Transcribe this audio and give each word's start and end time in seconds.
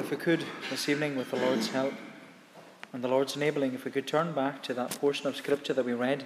If 0.00 0.10
we 0.10 0.16
could 0.16 0.44
this 0.70 0.88
evening, 0.88 1.16
with 1.16 1.30
the 1.30 1.36
Lord's 1.36 1.68
help 1.68 1.92
and 2.92 3.02
the 3.02 3.08
Lord's 3.08 3.34
enabling, 3.34 3.74
if 3.74 3.84
we 3.84 3.90
could 3.90 4.06
turn 4.06 4.32
back 4.32 4.62
to 4.62 4.74
that 4.74 4.90
portion 5.00 5.26
of 5.26 5.34
Scripture 5.34 5.72
that 5.74 5.84
we 5.84 5.92
read, 5.92 6.24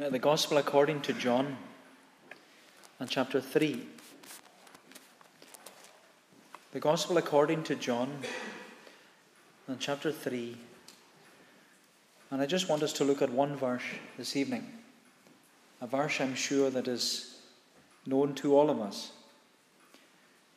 uh, 0.00 0.08
the 0.10 0.18
Gospel 0.18 0.56
according 0.58 1.00
to 1.02 1.12
John, 1.12 1.56
and 3.00 3.10
chapter 3.10 3.40
3. 3.40 3.86
The 6.72 6.80
Gospel 6.80 7.18
according 7.18 7.64
to 7.64 7.74
John, 7.74 8.18
and 9.66 9.80
chapter 9.80 10.12
3. 10.12 10.56
And 12.30 12.40
I 12.40 12.46
just 12.46 12.68
want 12.68 12.82
us 12.82 12.92
to 12.94 13.04
look 13.04 13.20
at 13.20 13.30
one 13.30 13.56
verse 13.56 13.82
this 14.16 14.36
evening, 14.36 14.66
a 15.80 15.86
verse 15.86 16.20
I'm 16.20 16.36
sure 16.36 16.70
that 16.70 16.86
is 16.86 17.38
known 18.06 18.34
to 18.36 18.56
all 18.56 18.70
of 18.70 18.80
us. 18.80 19.10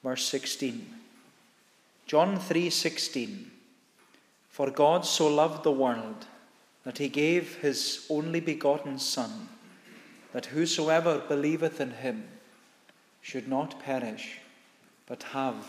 Verse 0.04 0.24
16. 0.26 0.96
John 2.10 2.40
3:16 2.40 3.52
For 4.50 4.72
God 4.72 5.06
so 5.06 5.28
loved 5.28 5.62
the 5.62 5.72
world 5.72 6.26
that 6.84 6.98
he 6.98 7.08
gave 7.08 7.58
his 7.58 8.08
only 8.10 8.40
begotten 8.40 8.98
son 8.98 9.48
that 10.34 10.48
whosoever 10.48 11.20
believeth 11.20 11.80
in 11.80 11.92
him 11.92 12.28
should 13.22 13.48
not 13.48 13.80
perish 13.80 14.40
but 15.06 15.22
have 15.38 15.68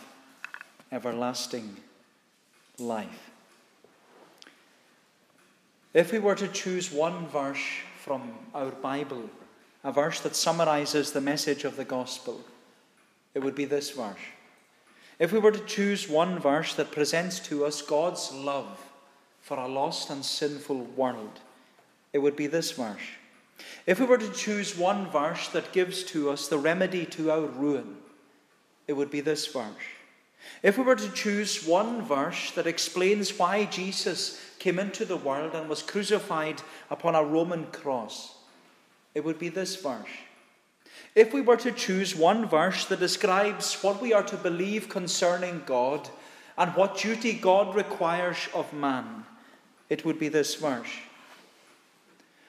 everlasting 0.91 1.77
life. 2.79 3.29
If 5.93 6.11
we 6.11 6.21
were 6.21 6.37
to 6.37 6.49
choose 6.49 6.91
one 6.91 7.27
verse 7.27 7.67
from 8.03 8.33
our 8.55 8.71
Bible, 8.71 9.29
a 9.85 9.93
verse 9.93 10.21
that 10.21 10.35
summarizes 10.35 11.13
the 11.13 11.21
message 11.21 11.65
of 11.65 11.77
the 11.77 11.85
gospel, 11.85 12.41
it 13.35 13.41
would 13.41 13.55
be 13.55 13.67
this 13.67 13.91
verse. 13.91 14.40
If 15.21 15.33
we 15.33 15.39
were 15.39 15.53
to 15.53 15.65
choose 15.67 16.09
one 16.09 16.39
verse 16.39 16.75
that 16.77 16.93
presents 16.93 17.41
to 17.41 17.67
us 17.67 17.83
God's 17.83 18.33
love 18.33 18.83
for 19.43 19.59
a 19.59 19.69
lost 19.69 20.09
and 20.09 20.25
sinful 20.25 20.85
world, 20.97 21.41
it 22.15 22.19
would 22.21 22.37
be 22.37 22.47
this 22.47 22.73
verse. 22.73 23.03
If 23.87 24.01
we 24.01 24.07
were 24.07 24.17
to 24.17 24.33
choose 24.33 24.79
one 24.79 25.11
verse 25.11 25.49
that 25.49 25.73
gives 25.73 26.05
to 26.05 26.31
us 26.31 26.49
the 26.49 26.57
remedy 26.57 27.05
to 27.05 27.31
our 27.31 27.43
ruin, 27.43 27.99
it 28.89 28.95
would 28.95 29.11
be 29.11 29.21
this 29.21 29.47
verse. 29.47 29.75
If 30.63 30.79
we 30.79 30.85
were 30.85 30.97
to 30.97 31.13
choose 31.13 31.67
one 31.67 32.01
verse 32.01 32.53
that 32.53 32.67
explains 32.67 33.39
why 33.39 33.67
Jesus 33.67 34.41
came 34.59 34.79
into 34.79 35.05
the 35.05 35.19
world 35.19 35.55
and 35.55 35.69
was 35.69 35.83
crucified 35.83 36.63
upon 36.91 37.15
a 37.15 37.23
Roman 37.23 37.67
cross, 37.67 38.37
it 39.15 39.23
would 39.23 39.39
be 39.39 39.51
this 39.51 39.77
verse. 39.77 40.09
If 41.15 41.35
we 41.35 41.41
were 41.41 41.57
to 41.57 41.73
choose 41.73 42.15
one 42.15 42.47
verse 42.47 42.85
that 42.87 43.01
describes 43.01 43.83
what 43.83 44.01
we 44.01 44.13
are 44.13 44.23
to 44.23 44.37
believe 44.37 44.89
concerning 44.89 45.63
God 45.67 46.09
and 46.57 46.75
what 46.77 46.99
duty 46.99 47.33
God 47.33 47.75
requires 47.75 48.49
of 48.55 48.73
man, 48.73 49.25
it 49.89 50.05
would 50.05 50.19
be 50.19 50.29
this 50.29 50.55
verse. 50.55 50.91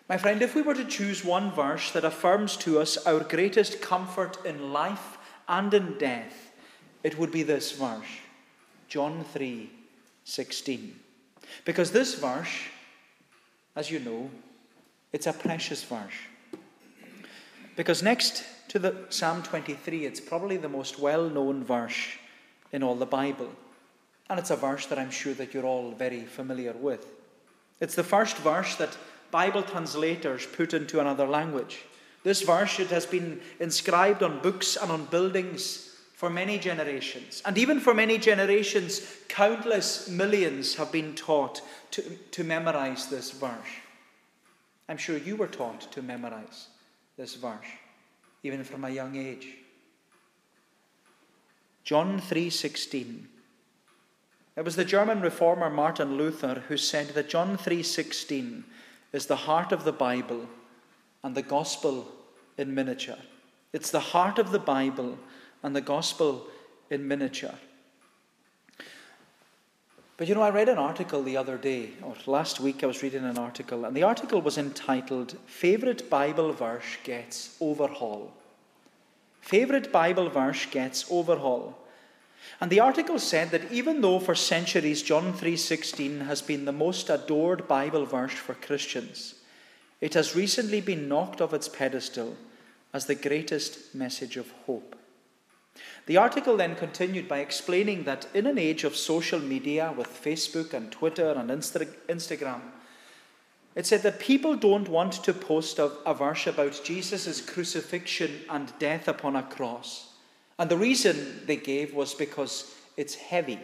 My 0.08 0.18
friend, 0.18 0.42
if 0.42 0.54
we 0.54 0.62
were 0.62 0.76
to 0.76 0.86
choose 0.86 1.24
one 1.24 1.52
verse 1.52 1.92
that 1.92 2.04
affirms 2.04 2.58
to 2.58 2.80
us 2.80 2.98
our 3.08 3.22
greatest 3.22 3.82
comfort 3.82 4.38
in 4.46 4.74
life 4.74 5.18
and 5.48 5.74
in 5.74 5.98
death, 5.98 6.52
it 7.04 7.18
would 7.18 7.32
be 7.32 7.44
this 7.44 7.72
verse 7.72 8.06
John 8.88 9.24
3 9.24 9.70
16. 10.24 11.00
Because 11.66 11.92
this 11.92 12.16
verse, 12.16 12.54
as 13.76 13.90
you 13.90 14.00
know, 14.00 14.30
it's 15.14 15.28
a 15.28 15.34
precious 15.34 15.84
verse. 15.84 16.14
Because 17.76 18.04
next 18.04 18.44
to 18.72 18.80
the 18.80 18.96
Psalm 19.10 19.44
23, 19.44 20.06
it's 20.06 20.22
probably 20.22 20.56
the 20.56 20.70
most 20.70 20.98
well 20.98 21.30
known 21.30 21.62
verse 21.62 22.08
in 22.72 22.84
all 22.84 22.96
the 22.96 23.06
Bible. 23.06 23.50
And 24.30 24.40
it's 24.40 24.50
a 24.50 24.56
verse 24.56 24.86
that 24.86 24.98
I'm 24.98 25.12
sure 25.12 25.34
that 25.34 25.54
you're 25.54 25.66
all 25.66 25.92
very 25.92 26.22
familiar 26.22 26.72
with. 26.72 27.06
It's 27.82 27.96
the 27.96 28.04
first 28.06 28.38
verse 28.38 28.78
that 28.78 28.98
Bible 29.30 29.62
translators 29.62 30.46
put 30.46 30.74
into 30.74 31.02
another 31.02 31.28
language. 31.28 31.84
This 32.24 32.44
verse 32.44 32.80
it 32.80 32.88
has 32.92 33.06
been 33.06 33.42
inscribed 33.60 34.24
on 34.24 34.40
books 34.40 34.78
and 34.78 34.90
on 34.90 35.04
buildings 35.04 35.94
for 36.14 36.30
many 36.30 36.58
generations. 36.58 37.42
And 37.44 37.58
even 37.58 37.82
for 37.82 37.94
many 37.94 38.18
generations, 38.20 39.02
countless 39.28 40.08
millions 40.08 40.76
have 40.76 40.94
been 40.94 41.14
taught 41.14 41.62
to, 41.92 42.02
to 42.04 42.46
memorize 42.46 43.08
this 43.08 43.32
verse. 43.32 43.52
I'm 44.88 44.98
sure 44.98 45.18
you 45.18 45.36
were 45.36 45.48
taught 45.48 45.92
to 45.92 46.02
memorize 46.02 46.68
this 47.18 47.36
verse, 47.36 47.68
even 48.44 48.64
from 48.64 48.84
a 48.84 48.90
young 48.90 49.16
age. 49.16 49.48
John 51.84 52.20
3:16. 52.20 53.28
It 54.56 54.66
was 54.66 54.76
the 54.76 54.86
German 54.86 55.22
reformer 55.22 55.70
Martin 55.70 56.18
Luther 56.18 56.64
who 56.68 56.78
said 56.78 57.10
that 57.10 57.30
John 57.30 57.58
3:16 57.58 58.64
is 59.12 59.26
the 59.26 59.48
heart 59.48 59.72
of 59.72 59.84
the 59.84 59.94
Bible 59.94 60.48
and 61.24 61.36
the 61.36 61.42
gospel 61.42 62.12
in 62.58 62.76
miniature. 62.76 63.20
It's 63.74 63.92
the 63.92 64.00
heart 64.00 64.38
of 64.40 64.52
the 64.52 64.60
Bible 64.60 65.18
and 65.64 65.76
the 65.76 65.82
gospel 65.82 66.48
in 66.90 67.08
miniature. 67.08 67.56
But 70.22 70.28
you 70.28 70.36
know, 70.36 70.44
I 70.44 70.52
read 70.52 70.70
an 70.70 70.78
article 70.78 71.24
the 71.24 71.36
other 71.38 71.58
day, 71.58 71.94
or 72.04 72.14
last 72.28 72.60
week 72.60 72.84
I 72.84 72.86
was 72.86 73.02
reading 73.02 73.24
an 73.24 73.40
article, 73.40 73.86
and 73.86 73.98
the 73.98 74.04
article 74.04 74.40
was 74.40 74.56
entitled 74.56 75.36
Favorite 75.48 76.12
Bible 76.12 76.54
Verse 76.54 76.98
Gets 77.04 77.58
Overhaul. 77.60 78.32
Favorite 79.40 79.92
Bible 79.92 80.30
Verse 80.30 80.68
Gets 80.68 81.08
Overhaul. 81.10 81.76
And 82.60 82.70
the 82.70 82.82
article 82.82 83.18
said 83.18 83.50
that 83.50 83.72
even 83.72 84.02
though 84.02 84.20
for 84.20 84.36
centuries 84.36 85.02
John 85.02 85.34
3:16 85.34 86.28
has 86.28 86.44
been 86.44 86.66
the 86.66 86.72
most 86.72 87.10
adored 87.10 87.68
Bible 87.68 88.06
verse 88.06 88.34
for 88.34 88.54
Christians, 88.54 89.34
it 90.02 90.14
has 90.14 90.36
recently 90.36 90.82
been 90.82 91.10
knocked 91.10 91.42
off 91.42 91.52
its 91.52 91.68
pedestal 91.68 92.38
as 92.94 93.08
the 93.08 93.16
greatest 93.16 93.96
message 93.96 94.38
of 94.38 94.52
hope. 94.68 95.01
The 96.06 96.18
article 96.18 96.58
then 96.58 96.76
continued 96.76 97.28
by 97.28 97.40
explaining 97.40 98.04
that 98.04 98.28
in 98.34 98.46
an 98.46 98.58
age 98.58 98.84
of 98.84 98.96
social 98.96 99.40
media 99.40 99.94
with 99.96 100.08
Facebook 100.08 100.74
and 100.74 100.92
Twitter 100.92 101.32
and 101.32 101.50
Insta- 101.50 101.96
Instagram, 102.10 102.62
it 103.76 103.86
said 103.86 104.04
that 104.04 104.20
people 104.20 104.56
don't 104.56 104.90
want 104.90 105.14
to 105.24 105.34
post 105.34 105.80
a, 105.80 105.92
a 106.06 106.14
verse 106.14 106.48
about 106.48 106.82
Jesus' 106.84 107.40
crucifixion 107.40 108.42
and 108.50 108.74
death 108.80 109.08
upon 109.08 109.36
a 109.36 109.44
cross. 109.44 110.10
And 110.60 110.70
the 110.70 110.78
reason 110.78 111.42
they 111.46 111.56
gave 111.56 111.94
was 111.94 112.14
because 112.14 112.76
it's 112.98 113.16
heavy. 113.16 113.60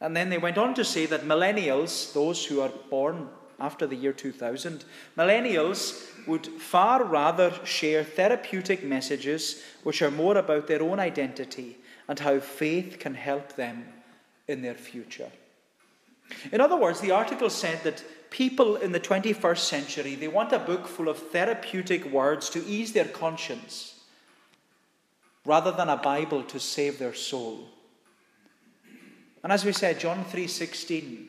And 0.00 0.16
then 0.16 0.28
they 0.30 0.38
went 0.38 0.58
on 0.58 0.74
to 0.74 0.84
say 0.84 1.06
that 1.06 1.22
millennials, 1.22 2.12
those 2.12 2.44
who 2.44 2.60
are 2.60 2.72
born 2.90 3.28
after 3.58 3.86
the 3.86 3.96
year 3.96 4.12
2000, 4.12 4.84
millennials 5.16 6.09
would 6.26 6.46
far 6.46 7.04
rather 7.04 7.52
share 7.64 8.04
therapeutic 8.04 8.84
messages 8.84 9.62
which 9.82 10.02
are 10.02 10.10
more 10.10 10.36
about 10.36 10.66
their 10.66 10.82
own 10.82 10.98
identity 10.98 11.78
and 12.08 12.18
how 12.18 12.40
faith 12.40 12.98
can 12.98 13.14
help 13.14 13.56
them 13.56 13.86
in 14.48 14.62
their 14.62 14.74
future. 14.74 15.30
In 16.52 16.60
other 16.60 16.76
words, 16.76 17.00
the 17.00 17.10
article 17.10 17.50
said 17.50 17.82
that 17.84 18.04
people 18.30 18.76
in 18.76 18.92
the 18.92 19.00
21st 19.00 19.58
century 19.58 20.14
they 20.14 20.28
want 20.28 20.52
a 20.52 20.58
book 20.58 20.86
full 20.86 21.08
of 21.08 21.18
therapeutic 21.18 22.04
words 22.04 22.48
to 22.50 22.64
ease 22.66 22.92
their 22.92 23.04
conscience 23.04 24.00
rather 25.44 25.72
than 25.72 25.88
a 25.88 25.96
Bible 25.96 26.42
to 26.44 26.60
save 26.60 26.98
their 26.98 27.14
soul. 27.14 27.68
And 29.42 29.52
as 29.52 29.64
we 29.64 29.72
said, 29.72 29.98
John 29.98 30.24
3:16, 30.24 31.28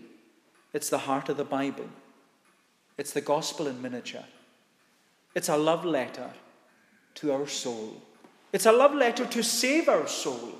it's 0.74 0.90
the 0.90 1.00
heart 1.00 1.30
of 1.30 1.38
the 1.38 1.46
Bible. 1.46 1.90
It's 2.98 3.14
the 3.14 3.22
gospel 3.22 3.68
in 3.68 3.82
miniature. 3.82 4.26
It's 5.34 5.50
a 5.50 5.58
love 5.58 5.86
letter 5.86 6.30
to 7.16 7.32
our 7.32 7.48
soul. 7.48 8.02
It's 8.54 8.66
a 8.66 8.72
love 8.72 8.94
letter 8.94 9.26
to 9.26 9.44
save 9.44 9.88
our 9.88 10.08
soul. 10.08 10.54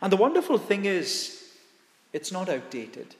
And 0.00 0.12
the 0.12 0.16
wonderful 0.16 0.58
thing 0.58 0.84
is, 0.84 1.42
it's 2.12 2.32
not 2.32 2.48
outdated. 2.48 3.14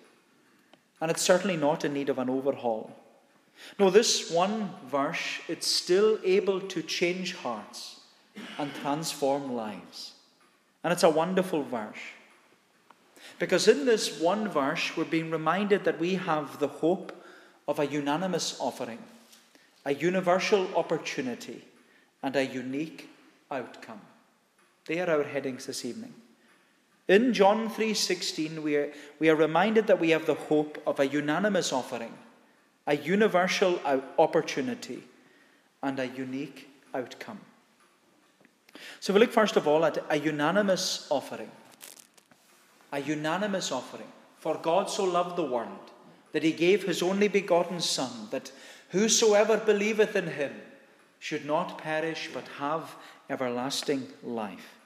And 1.01 1.11
it's 1.11 1.23
certainly 1.23 1.57
not 1.57 1.85
in 1.85 1.95
need 1.95 2.09
of 2.09 2.19
an 2.19 2.31
overhaul. 2.31 2.97
No, 3.79 3.91
this 3.91 4.31
one 4.31 4.71
verse, 4.87 5.41
it's 5.49 5.67
still 5.67 6.19
able 6.25 6.61
to 6.61 6.83
change 6.83 7.35
hearts 7.35 8.01
and 8.59 8.73
transform 8.77 9.55
lives. 9.55 10.13
And 10.85 10.93
it's 10.93 11.03
a 11.03 11.11
wonderful 11.11 11.63
verse. 11.63 11.99
Because 13.39 13.69
in 13.69 13.87
this 13.87 14.21
one 14.21 14.49
verse, 14.49 14.97
we're 14.97 15.05
being 15.05 15.31
reminded 15.31 15.85
that 15.85 15.99
we 15.99 16.15
have 16.15 16.59
the 16.59 16.69
hope 16.69 17.25
of 17.69 17.79
a 17.79 17.87
unanimous 17.87 18.57
offering, 18.61 18.99
a 19.85 19.95
universal 19.95 20.69
opportunity, 20.77 21.65
and 22.23 22.37
a 22.37 22.47
unique 22.47 23.09
outcome. 23.51 24.01
They 24.87 25.01
are 25.01 25.11
our 25.11 25.25
headings 25.25 25.67
this 25.67 25.85
evening. 25.85 26.15
In 27.09 27.33
John 27.35 27.69
3:16 27.69 28.63
we 28.63 28.77
are, 28.77 28.93
we 29.19 29.29
are 29.29 29.37
reminded 29.37 29.87
that 29.89 30.01
we 30.01 30.11
have 30.11 30.27
the 30.27 30.35
hope 30.35 30.81
of 30.87 31.01
a 31.01 31.07
unanimous 31.07 31.73
offering, 31.73 32.13
a 32.87 32.97
universal 32.97 33.81
uh, 33.85 33.99
opportunity, 34.19 35.03
and 35.83 35.99
a 35.99 36.07
unique 36.07 36.69
outcome. 36.95 37.41
So 39.01 39.13
we 39.13 39.21
look 39.21 39.33
first 39.33 39.57
of 39.57 39.67
all 39.67 39.85
at 39.85 39.99
a 40.09 40.19
unanimous 40.19 41.07
offering. 41.11 41.51
a 42.93 43.01
unanimous 43.01 43.73
offering. 43.73 44.13
For 44.39 44.57
God 44.57 44.91
so 44.91 45.05
loved 45.05 45.37
the 45.37 45.45
world 45.45 45.91
that 46.33 46.43
he 46.43 46.53
gave 46.53 46.85
his 46.85 47.03
only 47.03 47.29
begotten 47.29 47.81
Son, 47.81 48.29
that 48.31 48.53
whosoever 48.93 49.57
believeth 49.57 50.15
in 50.15 50.29
him 50.29 50.53
should 51.19 51.45
not 51.45 51.79
perish 51.79 52.31
but 52.33 52.47
have 52.59 52.95
everlasting 53.29 54.07
life. 54.23 54.79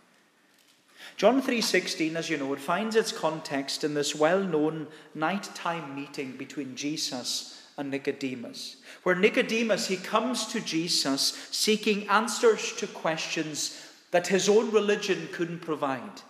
John 1.17 1.43
3:16 1.43 2.17
as 2.17 2.31
you 2.31 2.37
know 2.37 2.53
it 2.53 2.61
finds 2.61 2.97
its 2.97 3.13
context 3.13 3.85
in 3.85 3.95
this 3.95 4.15
well-known 4.15 4.89
nighttime 5.15 5.95
meeting 5.95 6.37
between 6.37 6.77
Jesus 6.77 7.63
and 7.77 7.91
Nicodemus 7.91 8.77
where 9.03 9.15
Nicodemus 9.15 9.89
he 9.89 9.97
comes 9.97 10.47
to 10.47 10.61
Jesus 10.61 11.49
seeking 11.51 12.09
answers 12.09 12.73
to 12.75 12.87
questions 12.87 13.83
that 14.11 14.29
his 14.29 14.49
own 14.49 14.71
religion 14.71 15.29
couldn't 15.33 15.61
provide. 15.61 16.23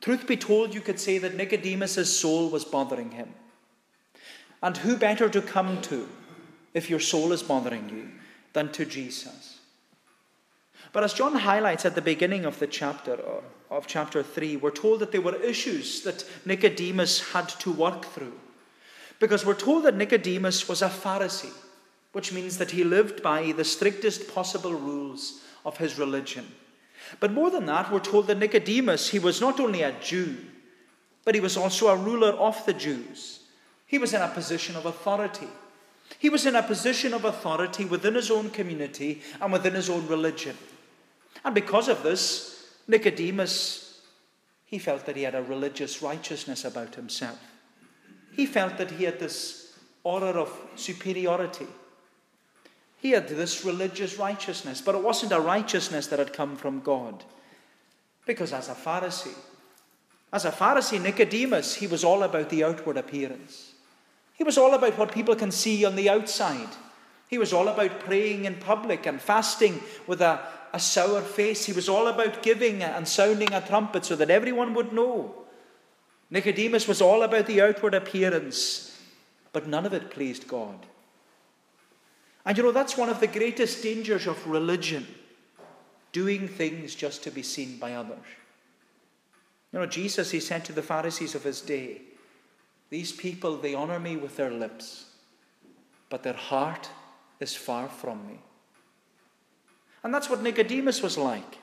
Truth 0.00 0.26
be 0.26 0.36
told 0.36 0.74
you 0.74 0.80
could 0.80 0.98
say 0.98 1.18
that 1.18 1.36
Nicodemus's 1.36 2.18
soul 2.18 2.48
was 2.48 2.64
bothering 2.64 3.12
him. 3.12 3.34
And 4.62 4.76
who 4.78 4.96
better 4.96 5.28
to 5.28 5.42
come 5.42 5.80
to 5.82 6.08
if 6.74 6.88
your 6.88 7.00
soul 7.00 7.32
is 7.32 7.42
bothering 7.42 7.88
you 7.88 8.08
than 8.52 8.70
to 8.72 8.84
Jesus? 8.84 9.60
But 10.92 11.04
as 11.04 11.12
John 11.12 11.34
highlights 11.34 11.84
at 11.84 11.94
the 11.94 12.02
beginning 12.02 12.44
of 12.44 12.58
the 12.58 12.66
chapter, 12.66 13.14
uh, 13.14 13.74
of 13.74 13.86
chapter 13.86 14.22
3, 14.22 14.56
we're 14.56 14.70
told 14.70 15.00
that 15.00 15.12
there 15.12 15.20
were 15.20 15.36
issues 15.36 16.02
that 16.02 16.24
Nicodemus 16.44 17.32
had 17.32 17.48
to 17.60 17.70
work 17.70 18.04
through. 18.04 18.38
Because 19.20 19.46
we're 19.46 19.54
told 19.54 19.84
that 19.84 19.96
Nicodemus 19.96 20.68
was 20.68 20.82
a 20.82 20.88
Pharisee, 20.88 21.52
which 22.12 22.32
means 22.32 22.58
that 22.58 22.72
he 22.72 22.82
lived 22.82 23.22
by 23.22 23.52
the 23.52 23.64
strictest 23.64 24.34
possible 24.34 24.74
rules 24.74 25.42
of 25.64 25.76
his 25.76 25.98
religion. 25.98 26.50
But 27.20 27.32
more 27.32 27.50
than 27.50 27.66
that, 27.66 27.92
we're 27.92 28.00
told 28.00 28.26
that 28.26 28.38
Nicodemus, 28.38 29.08
he 29.08 29.18
was 29.18 29.40
not 29.40 29.60
only 29.60 29.82
a 29.82 29.92
Jew, 30.00 30.36
but 31.24 31.34
he 31.34 31.40
was 31.40 31.56
also 31.56 31.88
a 31.88 31.96
ruler 31.96 32.30
of 32.30 32.64
the 32.66 32.72
Jews. 32.72 33.40
He 33.86 33.98
was 33.98 34.14
in 34.14 34.22
a 34.22 34.28
position 34.28 34.74
of 34.74 34.86
authority. 34.86 35.48
He 36.18 36.28
was 36.28 36.46
in 36.46 36.56
a 36.56 36.62
position 36.62 37.14
of 37.14 37.24
authority 37.24 37.84
within 37.84 38.14
his 38.14 38.30
own 38.30 38.50
community 38.50 39.22
and 39.40 39.52
within 39.52 39.74
his 39.74 39.88
own 39.88 40.06
religion. 40.08 40.56
And 41.44 41.54
because 41.54 41.88
of 41.88 42.02
this, 42.02 42.74
Nicodemus, 42.86 44.00
he 44.64 44.78
felt 44.78 45.06
that 45.06 45.16
he 45.16 45.22
had 45.22 45.34
a 45.34 45.42
religious 45.42 46.02
righteousness 46.02 46.64
about 46.64 46.94
himself. 46.94 47.38
He 48.32 48.46
felt 48.46 48.78
that 48.78 48.90
he 48.90 49.04
had 49.04 49.18
this 49.18 49.76
aura 50.04 50.32
of 50.32 50.56
superiority. 50.76 51.66
He 52.98 53.12
had 53.12 53.28
this 53.28 53.64
religious 53.64 54.18
righteousness, 54.18 54.80
but 54.80 54.94
it 54.94 55.02
wasn't 55.02 55.32
a 55.32 55.40
righteousness 55.40 56.06
that 56.08 56.18
had 56.18 56.32
come 56.32 56.56
from 56.56 56.80
God. 56.80 57.24
Because 58.26 58.52
as 58.52 58.68
a 58.68 58.74
Pharisee, 58.74 59.36
as 60.32 60.44
a 60.44 60.52
Pharisee, 60.52 61.02
Nicodemus, 61.02 61.74
he 61.74 61.86
was 61.86 62.04
all 62.04 62.22
about 62.22 62.50
the 62.50 62.62
outward 62.62 62.96
appearance. 62.96 63.69
He 64.40 64.44
was 64.44 64.56
all 64.56 64.72
about 64.72 64.96
what 64.96 65.12
people 65.12 65.36
can 65.36 65.50
see 65.50 65.84
on 65.84 65.96
the 65.96 66.08
outside. 66.08 66.70
He 67.28 67.36
was 67.36 67.52
all 67.52 67.68
about 67.68 68.00
praying 68.00 68.46
in 68.46 68.54
public 68.54 69.04
and 69.04 69.20
fasting 69.20 69.82
with 70.06 70.22
a, 70.22 70.40
a 70.72 70.80
sour 70.80 71.20
face. 71.20 71.66
He 71.66 71.74
was 71.74 71.90
all 71.90 72.06
about 72.06 72.42
giving 72.42 72.82
and 72.82 73.06
sounding 73.06 73.52
a 73.52 73.60
trumpet 73.60 74.06
so 74.06 74.16
that 74.16 74.30
everyone 74.30 74.72
would 74.72 74.94
know. 74.94 75.34
Nicodemus 76.30 76.88
was 76.88 77.02
all 77.02 77.22
about 77.22 77.44
the 77.48 77.60
outward 77.60 77.92
appearance, 77.92 78.98
but 79.52 79.66
none 79.66 79.84
of 79.84 79.92
it 79.92 80.10
pleased 80.10 80.48
God. 80.48 80.86
And 82.46 82.56
you 82.56 82.62
know, 82.62 82.72
that's 82.72 82.96
one 82.96 83.10
of 83.10 83.20
the 83.20 83.26
greatest 83.26 83.82
dangers 83.82 84.26
of 84.26 84.46
religion 84.46 85.06
doing 86.12 86.48
things 86.48 86.94
just 86.94 87.22
to 87.24 87.30
be 87.30 87.42
seen 87.42 87.76
by 87.76 87.92
others. 87.92 88.24
You 89.70 89.80
know, 89.80 89.86
Jesus, 89.86 90.30
he 90.30 90.40
said 90.40 90.64
to 90.64 90.72
the 90.72 90.82
Pharisees 90.82 91.34
of 91.34 91.44
his 91.44 91.60
day, 91.60 92.00
These 92.90 93.12
people, 93.12 93.56
they 93.56 93.74
honor 93.74 94.00
me 94.00 94.16
with 94.16 94.36
their 94.36 94.50
lips, 94.50 95.06
but 96.08 96.22
their 96.24 96.34
heart 96.34 96.90
is 97.38 97.54
far 97.54 97.88
from 97.88 98.26
me. 98.26 98.40
And 100.02 100.12
that's 100.12 100.28
what 100.28 100.42
Nicodemus 100.42 101.02
was 101.02 101.16
like. 101.16 101.58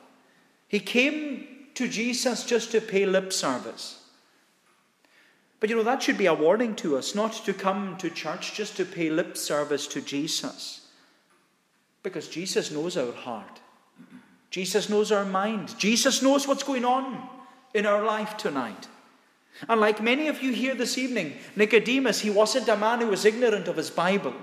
He 0.67 0.79
came 0.79 1.47
to 1.75 1.87
Jesus 1.87 2.45
just 2.45 2.71
to 2.71 2.81
pay 2.81 3.05
lip 3.05 3.31
service. 3.33 4.03
But 5.59 5.69
you 5.69 5.75
know, 5.75 5.83
that 5.83 6.03
should 6.03 6.17
be 6.17 6.27
a 6.27 6.33
warning 6.33 6.75
to 6.77 6.97
us 6.97 7.15
not 7.15 7.33
to 7.45 7.53
come 7.53 7.97
to 7.97 8.09
church 8.09 8.53
just 8.53 8.77
to 8.77 8.85
pay 8.85 9.09
lip 9.09 9.35
service 9.35 9.87
to 9.87 10.01
Jesus. 10.01 10.87
Because 12.03 12.27
Jesus 12.27 12.71
knows 12.71 12.95
our 12.95 13.11
heart, 13.11 13.59
Jesus 14.49 14.87
knows 14.87 15.11
our 15.11 15.25
mind, 15.25 15.77
Jesus 15.77 16.21
knows 16.21 16.47
what's 16.47 16.63
going 16.63 16.85
on 16.85 17.27
in 17.73 17.85
our 17.85 18.03
life 18.03 18.37
tonight. 18.37 18.87
And 19.67 19.81
like 19.81 20.01
many 20.01 20.27
of 20.27 20.41
you 20.41 20.51
here 20.51 20.75
this 20.75 20.97
evening, 20.97 21.37
Nicodemus, 21.55 22.19
he 22.19 22.29
wasn't 22.29 22.67
a 22.67 22.77
man 22.77 23.01
who 23.01 23.07
was 23.07 23.25
ignorant 23.25 23.67
of 23.67 23.77
his 23.77 23.89
Bible. 23.89 24.33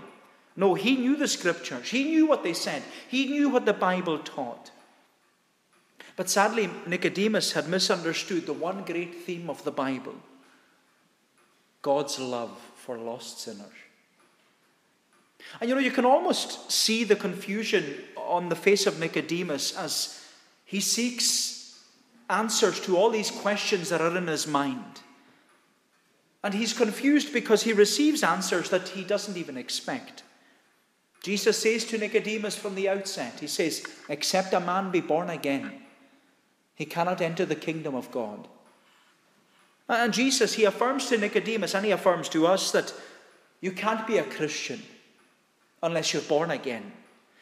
No, 0.56 0.74
he 0.74 0.96
knew 0.96 1.16
the 1.16 1.28
scriptures, 1.28 1.90
he 1.90 2.04
knew 2.04 2.26
what 2.26 2.42
they 2.42 2.52
said, 2.52 2.82
he 3.08 3.26
knew 3.26 3.48
what 3.48 3.66
the 3.66 3.72
Bible 3.72 4.18
taught. 4.18 4.70
But 6.16 6.30
sadly, 6.30 6.70
Nicodemus 6.86 7.52
had 7.52 7.68
misunderstood 7.68 8.46
the 8.46 8.52
one 8.52 8.84
great 8.84 9.22
theme 9.22 9.50
of 9.50 9.64
the 9.64 9.72
Bible 9.72 10.14
God's 11.82 12.18
love 12.18 12.56
for 12.76 12.96
lost 12.96 13.40
sinners. 13.40 13.66
And 15.60 15.68
you 15.68 15.74
know, 15.74 15.82
you 15.82 15.90
can 15.90 16.06
almost 16.06 16.72
see 16.72 17.04
the 17.04 17.16
confusion 17.16 17.84
on 18.16 18.48
the 18.48 18.56
face 18.56 18.86
of 18.86 18.98
Nicodemus 18.98 19.76
as 19.76 20.24
he 20.64 20.80
seeks 20.80 21.63
answers 22.28 22.80
to 22.80 22.96
all 22.96 23.10
these 23.10 23.30
questions 23.30 23.88
that 23.90 24.00
are 24.00 24.16
in 24.16 24.26
his 24.26 24.46
mind. 24.46 25.00
And 26.42 26.54
he's 26.54 26.72
confused 26.72 27.32
because 27.32 27.62
he 27.62 27.72
receives 27.72 28.22
answers 28.22 28.70
that 28.70 28.88
he 28.88 29.02
doesn't 29.02 29.36
even 29.36 29.56
expect. 29.56 30.22
Jesus 31.22 31.58
says 31.58 31.86
to 31.86 31.96
Nicodemus 31.96 32.54
from 32.54 32.74
the 32.74 32.88
outset, 32.88 33.40
He 33.40 33.46
says, 33.46 33.86
Except 34.10 34.52
a 34.52 34.60
man 34.60 34.90
be 34.90 35.00
born 35.00 35.30
again, 35.30 35.72
he 36.74 36.84
cannot 36.84 37.22
enter 37.22 37.46
the 37.46 37.54
kingdom 37.54 37.94
of 37.94 38.10
God. 38.10 38.46
And 39.88 40.12
Jesus, 40.12 40.54
he 40.54 40.64
affirms 40.64 41.06
to 41.08 41.18
Nicodemus 41.18 41.74
and 41.74 41.84
he 41.84 41.92
affirms 41.92 42.28
to 42.30 42.46
us 42.46 42.72
that 42.72 42.92
you 43.60 43.72
can't 43.72 44.06
be 44.06 44.18
a 44.18 44.24
Christian 44.24 44.82
unless 45.82 46.12
you're 46.12 46.22
born 46.22 46.50
again. 46.50 46.92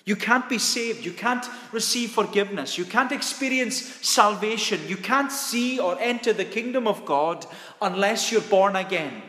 You 0.04 0.16
can't 0.16 0.48
be 0.48 0.58
saved. 0.58 1.04
You 1.04 1.12
can't 1.12 1.44
receive 1.70 2.10
forgiveness. 2.10 2.76
You 2.76 2.84
can't 2.84 3.12
experience 3.12 3.76
salvation. 4.06 4.80
You 4.88 4.96
can't 4.96 5.30
see 5.30 5.78
or 5.78 5.96
enter 6.00 6.32
the 6.32 6.44
kingdom 6.44 6.88
of 6.88 7.04
God 7.04 7.46
unless 7.80 8.32
you're 8.32 8.40
born 8.40 8.74
again. 8.74 9.22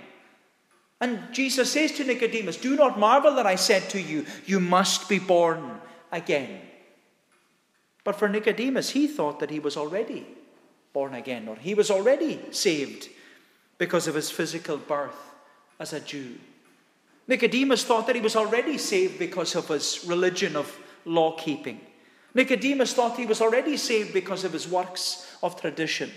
And 1.00 1.19
Jesus 1.31 1.71
says 1.71 1.91
to 1.93 2.03
Nicodemus, 2.03 2.57
Do 2.57 2.75
not 2.75 2.97
marvel 2.97 3.36
that 3.36 3.45
I 3.45 3.55
said 3.55 3.89
to 3.89 4.01
you, 4.01 4.25
You 4.45 4.59
must 4.59 5.09
be 5.09 5.19
born 5.19 5.79
again. 6.12 6.62
But 8.03 8.15
for 8.15 8.27
Nicodemus, 8.27 8.91
he 8.91 9.07
thought 9.07 9.39
that 9.39 9.51
he 9.51 9.59
was 9.59 9.77
already 9.77 10.25
born 10.91 11.13
again, 11.13 11.47
or 11.47 11.55
he 11.55 11.74
was 11.74 11.91
already 11.91 12.39
saved 12.51 13.09
because 13.77 14.07
of 14.07 14.15
his 14.15 14.31
physical 14.31 14.77
birth 14.77 15.33
as 15.79 15.93
a 15.93 16.00
Jew. 16.00 16.36
Nicodemus 17.27 17.83
thought 17.83 18.07
that 18.07 18.15
he 18.15 18.21
was 18.21 18.35
already 18.35 18.77
saved 18.77 19.17
because 19.17 19.55
of 19.55 19.67
his 19.67 20.03
religion 20.07 20.55
of 20.55 20.77
law 21.05 21.37
keeping. 21.37 21.79
Nicodemus 22.33 22.93
thought 22.93 23.17
he 23.17 23.25
was 23.25 23.41
already 23.41 23.77
saved 23.77 24.13
because 24.13 24.43
of 24.43 24.53
his 24.53 24.67
works 24.67 25.35
of 25.41 25.59
tradition. 25.59 26.11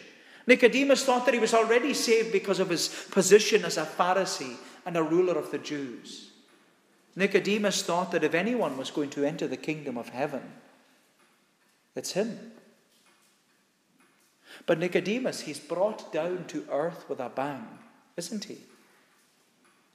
Nicodemus 0.46 1.04
thought 1.04 1.24
that 1.24 1.34
he 1.34 1.40
was 1.40 1.54
already 1.54 1.92
saved 1.92 2.32
because 2.32 2.60
of 2.60 2.70
his 2.70 2.88
position 3.10 3.64
as 3.64 3.76
a 3.76 3.84
Pharisee 3.84 4.56
and 4.84 4.96
a 4.96 5.02
ruler 5.02 5.34
of 5.34 5.50
the 5.50 5.58
Jews. 5.58 6.30
Nicodemus 7.16 7.82
thought 7.82 8.12
that 8.12 8.24
if 8.24 8.34
anyone 8.34 8.76
was 8.76 8.90
going 8.90 9.10
to 9.10 9.24
enter 9.24 9.46
the 9.46 9.56
kingdom 9.56 9.98
of 9.98 10.10
heaven, 10.10 10.42
it's 11.94 12.12
him. 12.12 12.52
But 14.66 14.78
Nicodemus, 14.78 15.40
he's 15.40 15.58
brought 15.58 16.12
down 16.12 16.44
to 16.48 16.66
earth 16.70 17.08
with 17.08 17.20
a 17.20 17.28
bang, 17.28 17.66
isn't 18.16 18.44
he? 18.44 18.58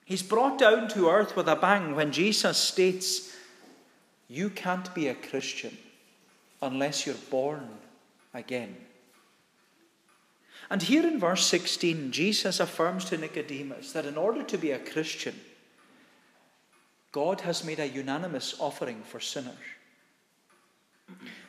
He's 0.05 0.23
brought 0.23 0.57
down 0.57 0.87
to 0.89 1.09
earth 1.09 1.35
with 1.35 1.47
a 1.47 1.55
bang 1.55 1.95
when 1.95 2.11
Jesus 2.11 2.57
states, 2.57 3.35
You 4.27 4.49
can't 4.49 4.93
be 4.93 5.07
a 5.07 5.15
Christian 5.15 5.77
unless 6.61 7.05
you're 7.05 7.15
born 7.29 7.67
again. 8.33 8.75
And 10.69 10.81
here 10.81 11.05
in 11.05 11.19
verse 11.19 11.45
16, 11.47 12.11
Jesus 12.11 12.59
affirms 12.59 13.05
to 13.05 13.17
Nicodemus 13.17 13.91
that 13.91 14.05
in 14.05 14.17
order 14.17 14.43
to 14.43 14.57
be 14.57 14.71
a 14.71 14.79
Christian, 14.79 15.35
God 17.11 17.41
has 17.41 17.65
made 17.65 17.79
a 17.79 17.87
unanimous 17.87 18.55
offering 18.59 19.01
for 19.03 19.19
sinners. 19.19 19.53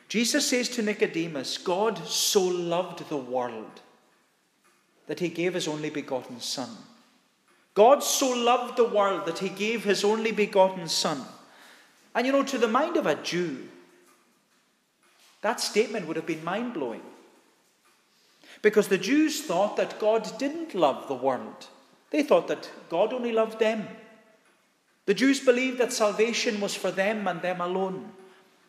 Jesus 0.09 0.49
says 0.49 0.69
to 0.71 0.83
Nicodemus, 0.83 1.57
God 1.57 1.99
so 2.07 2.43
loved 2.43 3.09
the 3.09 3.17
world 3.17 3.81
that 5.07 5.21
he 5.21 5.29
gave 5.29 5.55
his 5.55 5.69
only 5.69 5.91
begotten 5.91 6.41
Son. 6.41 6.69
God 7.75 8.02
so 8.02 8.29
loved 8.31 8.76
the 8.76 8.85
world 8.85 9.26
that 9.26 9.38
he 9.38 9.49
gave 9.49 9.85
his 9.85 10.05
only 10.05 10.33
begotten 10.33 10.88
Son. 10.88 11.23
And 12.14 12.26
you 12.26 12.33
know, 12.33 12.43
to 12.43 12.59
the 12.59 12.69
mind 12.69 12.97
of 12.97 13.07
a 13.07 13.14
Jew, 13.14 13.69
that 15.41 15.61
statement 15.61 16.07
would 16.07 16.17
have 16.17 16.26
been 16.26 16.45
mind 16.45 16.75
blowing. 16.75 17.02
Because 18.61 18.88
the 18.88 18.99
Jews 18.99 19.43
thought 19.43 19.76
that 19.76 19.99
God 19.99 20.38
didn't 20.38 20.75
love 20.75 21.09
the 21.09 21.14
world, 21.14 21.67
they 22.11 22.23
thought 22.23 22.49
that 22.49 22.71
God 22.91 23.12
only 23.12 23.33
loved 23.33 23.59
them. 23.59 23.88
The 25.07 25.14
Jews 25.14 25.41
believed 25.41 25.79
that 25.79 25.93
salvation 25.93 26.61
was 26.61 26.75
for 26.75 26.91
them 26.91 27.26
and 27.26 27.43
them 27.43 27.61
alone. 27.61 28.12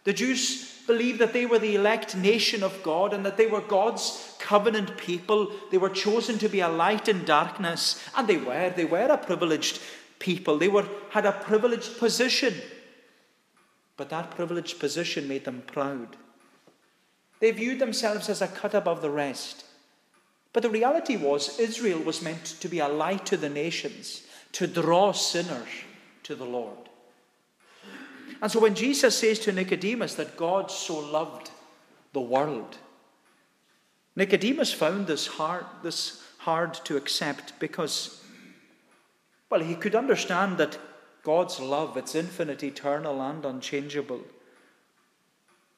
The 0.03 0.13
Jews 0.13 0.72
believed 0.83 1.19
that 1.19 1.33
they 1.33 1.45
were 1.45 1.59
the 1.59 1.75
elect 1.75 2.15
nation 2.15 2.63
of 2.63 2.83
God 2.83 3.13
and 3.13 3.25
that 3.25 3.37
they 3.37 3.47
were 3.47 3.61
God's 3.61 4.35
covenant 4.39 4.97
people. 4.97 5.51
They 5.71 5.77
were 5.77 5.89
chosen 5.89 6.37
to 6.39 6.49
be 6.49 6.59
a 6.59 6.69
light 6.69 7.07
in 7.07 7.25
darkness, 7.25 8.03
and 8.15 8.27
they 8.27 8.37
were. 8.37 8.69
They 8.69 8.85
were 8.85 9.07
a 9.07 9.17
privileged 9.17 9.81
people. 10.19 10.57
They 10.57 10.67
were, 10.67 10.87
had 11.09 11.25
a 11.25 11.31
privileged 11.31 11.97
position. 11.97 12.53
But 13.97 14.09
that 14.09 14.31
privileged 14.31 14.79
position 14.79 15.27
made 15.27 15.45
them 15.45 15.63
proud. 15.67 16.17
They 17.39 17.51
viewed 17.51 17.79
themselves 17.79 18.29
as 18.29 18.41
a 18.41 18.47
cut 18.47 18.73
above 18.73 19.01
the 19.01 19.09
rest. 19.09 19.65
But 20.53 20.63
the 20.63 20.69
reality 20.69 21.17
was, 21.17 21.59
Israel 21.59 21.99
was 21.99 22.21
meant 22.21 22.45
to 22.59 22.67
be 22.67 22.79
a 22.79 22.87
light 22.87 23.25
to 23.27 23.37
the 23.37 23.49
nations, 23.49 24.23
to 24.53 24.67
draw 24.67 25.11
sinners 25.11 25.67
to 26.23 26.35
the 26.35 26.45
Lord. 26.45 26.89
And 28.41 28.51
so 28.51 28.59
when 28.59 28.75
Jesus 28.75 29.17
says 29.17 29.39
to 29.39 29.51
Nicodemus 29.51 30.15
that 30.15 30.37
God 30.37 30.69
so 30.69 30.99
loved 30.99 31.51
the 32.11 32.21
world, 32.21 32.77
Nicodemus 34.15 34.73
found 34.73 35.07
this 35.07 35.27
hard, 35.27 35.65
this 35.81 36.23
hard 36.39 36.73
to 36.85 36.97
accept 36.97 37.57
because, 37.59 38.23
well, 39.49 39.61
he 39.61 39.75
could 39.75 39.95
understand 39.95 40.57
that 40.57 40.77
God's 41.23 41.59
love, 41.59 41.95
it's 41.95 42.15
infinite, 42.15 42.63
eternal, 42.63 43.21
and 43.21 43.45
unchangeable. 43.45 44.21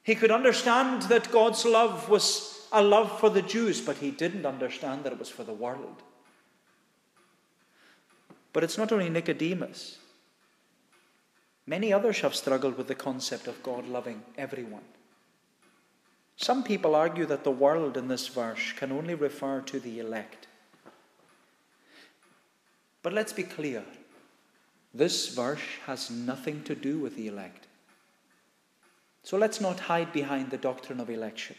He 0.02 0.16
could 0.16 0.32
understand 0.32 1.04
that 1.04 1.32
God's 1.32 1.66
love 1.66 2.10
was 2.10 2.68
a 2.72 2.82
love 2.82 3.20
for 3.20 3.30
the 3.30 3.42
Jews, 3.42 3.80
but 3.80 3.98
he 3.98 4.12
didn't 4.12 4.46
understand 4.46 5.04
that 5.04 5.14
it 5.14 5.20
was 5.20 5.30
for 5.30 5.44
the 5.44 5.54
world. 5.54 6.02
But 8.54 8.64
it's 8.64 8.78
not 8.78 8.92
only 8.92 9.10
Nicodemus. 9.10 9.98
Many 11.68 11.92
others 11.92 12.20
have 12.22 12.36
struggled 12.36 12.78
with 12.78 12.88
the 12.88 12.96
concept 12.96 13.48
of 13.48 13.64
God 13.64 13.88
loving 13.88 14.22
everyone. 14.38 14.84
Some 16.38 16.64
people 16.64 16.96
argue 16.96 17.26
that 17.26 17.44
the 17.44 17.52
world 17.52 17.98
in 17.98 18.08
this 18.08 18.28
verse 18.28 18.74
can 18.74 18.92
only 18.92 19.16
refer 19.16 19.62
to 19.62 19.80
the 19.80 20.00
elect. 20.00 20.48
But 23.02 23.14
let's 23.14 23.34
be 23.34 23.44
clear 23.44 23.84
this 24.94 25.34
verse 25.34 25.62
has 25.86 26.10
nothing 26.10 26.64
to 26.64 26.76
do 26.76 27.00
with 27.00 27.16
the 27.16 27.28
elect. 27.28 27.68
So 29.24 29.38
let's 29.38 29.60
not 29.60 29.80
hide 29.80 30.14
behind 30.14 30.52
the 30.52 30.58
doctrine 30.58 31.00
of 31.00 31.10
election. 31.10 31.56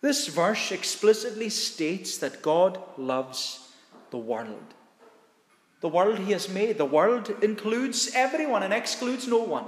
This 0.00 0.28
verse 0.28 0.70
explicitly 0.70 1.48
states 1.48 2.18
that 2.18 2.42
God 2.42 2.78
loves 2.96 3.72
the 4.10 4.18
world 4.18 4.74
the 5.80 5.88
world 5.88 6.18
he 6.18 6.32
has 6.32 6.48
made. 6.48 6.78
The 6.78 6.84
world 6.84 7.34
includes 7.42 8.10
everyone 8.14 8.62
and 8.62 8.72
excludes 8.72 9.26
no 9.26 9.38
one. 9.38 9.66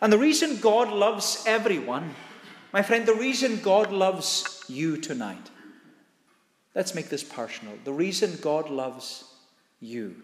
And 0.00 0.12
the 0.12 0.18
reason 0.18 0.58
God 0.58 0.92
loves 0.92 1.44
everyone, 1.46 2.14
my 2.72 2.82
friend, 2.82 3.06
the 3.06 3.14
reason 3.14 3.60
God 3.60 3.92
loves 3.92 4.64
you 4.68 4.96
tonight, 4.96 5.50
let's 6.74 6.94
make 6.94 7.08
this 7.08 7.22
personal. 7.22 7.74
The 7.84 7.92
reason 7.92 8.38
God 8.40 8.68
loves 8.68 9.24
you 9.80 10.16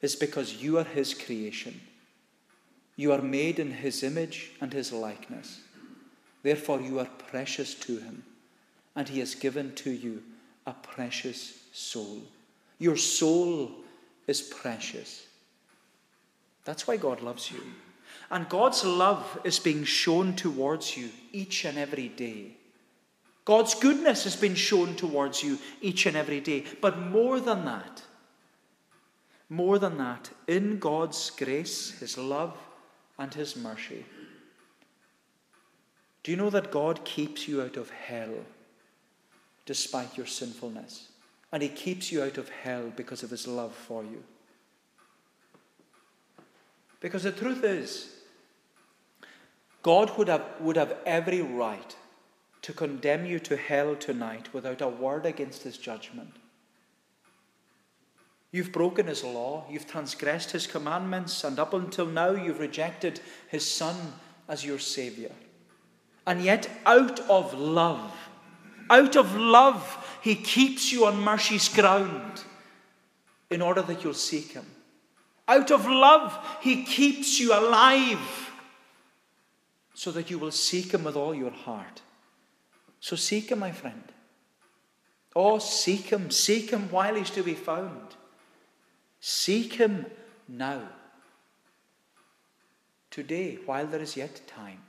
is 0.00 0.16
because 0.16 0.62
you 0.62 0.78
are 0.78 0.84
his 0.84 1.12
creation. 1.12 1.80
You 2.96 3.12
are 3.12 3.22
made 3.22 3.58
in 3.58 3.70
his 3.70 4.02
image 4.02 4.52
and 4.60 4.72
his 4.72 4.92
likeness. 4.92 5.60
Therefore, 6.42 6.80
you 6.80 7.00
are 7.00 7.08
precious 7.28 7.74
to 7.74 7.96
him, 7.98 8.22
and 8.94 9.08
he 9.08 9.18
has 9.18 9.34
given 9.34 9.74
to 9.76 9.90
you 9.90 10.22
a 10.66 10.72
precious 10.72 11.58
soul. 11.72 12.22
Your 12.78 12.96
soul 12.96 13.70
is 14.26 14.42
precious. 14.42 15.26
That's 16.64 16.86
why 16.86 16.96
God 16.96 17.20
loves 17.20 17.50
you. 17.50 17.60
And 18.30 18.48
God's 18.48 18.84
love 18.84 19.38
is 19.44 19.58
being 19.58 19.84
shown 19.84 20.34
towards 20.34 20.96
you 20.96 21.10
each 21.32 21.64
and 21.64 21.78
every 21.78 22.08
day. 22.08 22.56
God's 23.44 23.74
goodness 23.74 24.24
has 24.24 24.36
been 24.36 24.54
shown 24.54 24.96
towards 24.96 25.42
you 25.42 25.58
each 25.82 26.06
and 26.06 26.16
every 26.16 26.40
day. 26.40 26.64
But 26.80 26.98
more 26.98 27.40
than 27.40 27.66
that, 27.66 28.02
more 29.50 29.78
than 29.78 29.98
that, 29.98 30.30
in 30.46 30.78
God's 30.78 31.30
grace, 31.30 31.90
His 31.90 32.16
love, 32.16 32.56
and 33.18 33.32
His 33.32 33.54
mercy, 33.56 34.04
do 36.22 36.30
you 36.30 36.38
know 36.38 36.50
that 36.50 36.72
God 36.72 37.04
keeps 37.04 37.46
you 37.46 37.60
out 37.60 37.76
of 37.76 37.90
hell 37.90 38.34
despite 39.66 40.16
your 40.16 40.26
sinfulness? 40.26 41.08
And 41.54 41.62
He 41.62 41.68
keeps 41.68 42.10
you 42.10 42.20
out 42.20 42.36
of 42.36 42.48
hell 42.48 42.92
because 42.96 43.22
of 43.22 43.30
His 43.30 43.46
love 43.46 43.72
for 43.72 44.02
you. 44.02 44.24
Because 46.98 47.22
the 47.22 47.30
truth 47.30 47.62
is, 47.62 48.10
God 49.84 50.18
would 50.18 50.26
have, 50.26 50.44
would 50.58 50.74
have 50.74 50.96
every 51.06 51.42
right 51.42 51.94
to 52.62 52.72
condemn 52.72 53.24
you 53.24 53.38
to 53.38 53.56
hell 53.56 53.94
tonight 53.94 54.52
without 54.52 54.80
a 54.80 54.88
word 54.88 55.26
against 55.26 55.62
His 55.62 55.78
judgment. 55.78 56.34
You've 58.50 58.72
broken 58.72 59.06
His 59.06 59.22
law, 59.22 59.64
you've 59.70 59.86
transgressed 59.86 60.50
His 60.50 60.66
commandments, 60.66 61.44
and 61.44 61.60
up 61.60 61.72
until 61.72 62.06
now 62.06 62.30
you've 62.30 62.58
rejected 62.58 63.20
His 63.46 63.64
Son 63.64 63.94
as 64.48 64.64
your 64.64 64.80
Saviour. 64.80 65.30
And 66.26 66.42
yet, 66.42 66.68
out 66.84 67.20
of 67.30 67.54
love, 67.54 68.12
out 68.90 69.14
of 69.14 69.36
love, 69.36 70.03
he 70.24 70.36
keeps 70.36 70.90
you 70.90 71.04
on 71.04 71.20
mercy's 71.20 71.68
ground 71.68 72.42
in 73.50 73.60
order 73.60 73.82
that 73.82 74.02
you'll 74.02 74.14
seek 74.14 74.52
Him. 74.52 74.64
Out 75.46 75.70
of 75.70 75.86
love, 75.86 76.34
He 76.62 76.82
keeps 76.82 77.38
you 77.38 77.52
alive 77.52 78.50
so 79.92 80.10
that 80.12 80.30
you 80.30 80.38
will 80.38 80.50
seek 80.50 80.94
Him 80.94 81.04
with 81.04 81.14
all 81.14 81.34
your 81.34 81.50
heart. 81.50 82.00
So 83.00 83.16
seek 83.16 83.50
Him, 83.50 83.58
my 83.58 83.70
friend. 83.72 84.02
Oh, 85.36 85.58
seek 85.58 86.06
Him. 86.06 86.30
Seek 86.30 86.70
Him 86.70 86.90
while 86.90 87.16
He's 87.16 87.28
to 87.32 87.42
be 87.42 87.52
found. 87.52 88.16
Seek 89.20 89.74
Him 89.74 90.06
now. 90.48 90.88
Today, 93.10 93.58
while 93.66 93.86
there 93.86 94.00
is 94.00 94.16
yet 94.16 94.40
time. 94.46 94.80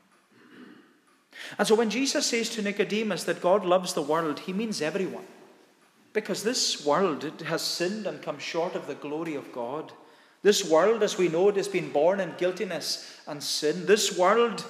And 1.57 1.67
so 1.67 1.75
when 1.75 1.89
Jesus 1.89 2.25
says 2.25 2.49
to 2.51 2.61
Nicodemus 2.61 3.23
that 3.25 3.41
God 3.41 3.65
loves 3.65 3.93
the 3.93 4.01
world, 4.01 4.39
he 4.39 4.53
means 4.53 4.81
everyone. 4.81 5.25
Because 6.13 6.43
this 6.43 6.85
world 6.85 7.23
has 7.45 7.61
sinned 7.61 8.07
and 8.07 8.21
come 8.21 8.39
short 8.39 8.75
of 8.75 8.87
the 8.87 8.95
glory 8.95 9.35
of 9.35 9.51
God. 9.51 9.91
This 10.43 10.69
world, 10.69 11.03
as 11.03 11.17
we 11.17 11.27
know 11.27 11.49
it, 11.49 11.57
has 11.57 11.67
been 11.67 11.91
born 11.91 12.19
in 12.19 12.33
guiltiness 12.37 13.19
and 13.27 13.41
sin. 13.41 13.85
This 13.85 14.17
world 14.17 14.65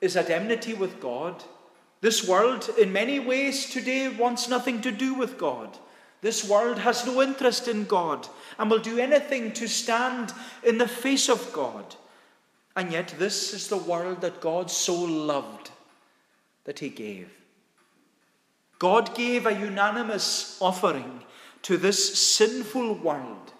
is 0.00 0.16
at 0.16 0.30
enmity 0.30 0.74
with 0.74 1.00
God. 1.00 1.42
This 2.00 2.26
world, 2.26 2.68
in 2.78 2.92
many 2.92 3.20
ways 3.20 3.70
today, 3.70 4.08
wants 4.08 4.48
nothing 4.48 4.80
to 4.82 4.90
do 4.90 5.14
with 5.14 5.38
God. 5.38 5.76
This 6.20 6.48
world 6.48 6.78
has 6.78 7.04
no 7.04 7.20
interest 7.20 7.68
in 7.68 7.84
God 7.84 8.28
and 8.58 8.70
will 8.70 8.78
do 8.78 8.98
anything 8.98 9.52
to 9.54 9.68
stand 9.68 10.32
in 10.62 10.78
the 10.78 10.88
face 10.88 11.28
of 11.28 11.52
God. 11.52 11.96
And 12.74 12.92
yet, 12.92 13.14
this 13.18 13.52
is 13.52 13.68
the 13.68 13.76
world 13.76 14.20
that 14.22 14.40
God 14.40 14.70
so 14.70 14.94
loved 14.94 15.70
that 16.64 16.78
he 16.78 16.88
gave. 16.88 17.30
God 18.78 19.14
gave 19.14 19.46
a 19.46 19.52
unanimous 19.52 20.58
offering 20.60 21.22
to 21.62 21.76
this 21.76 22.18
sinful 22.18 22.94
world, 22.94 23.52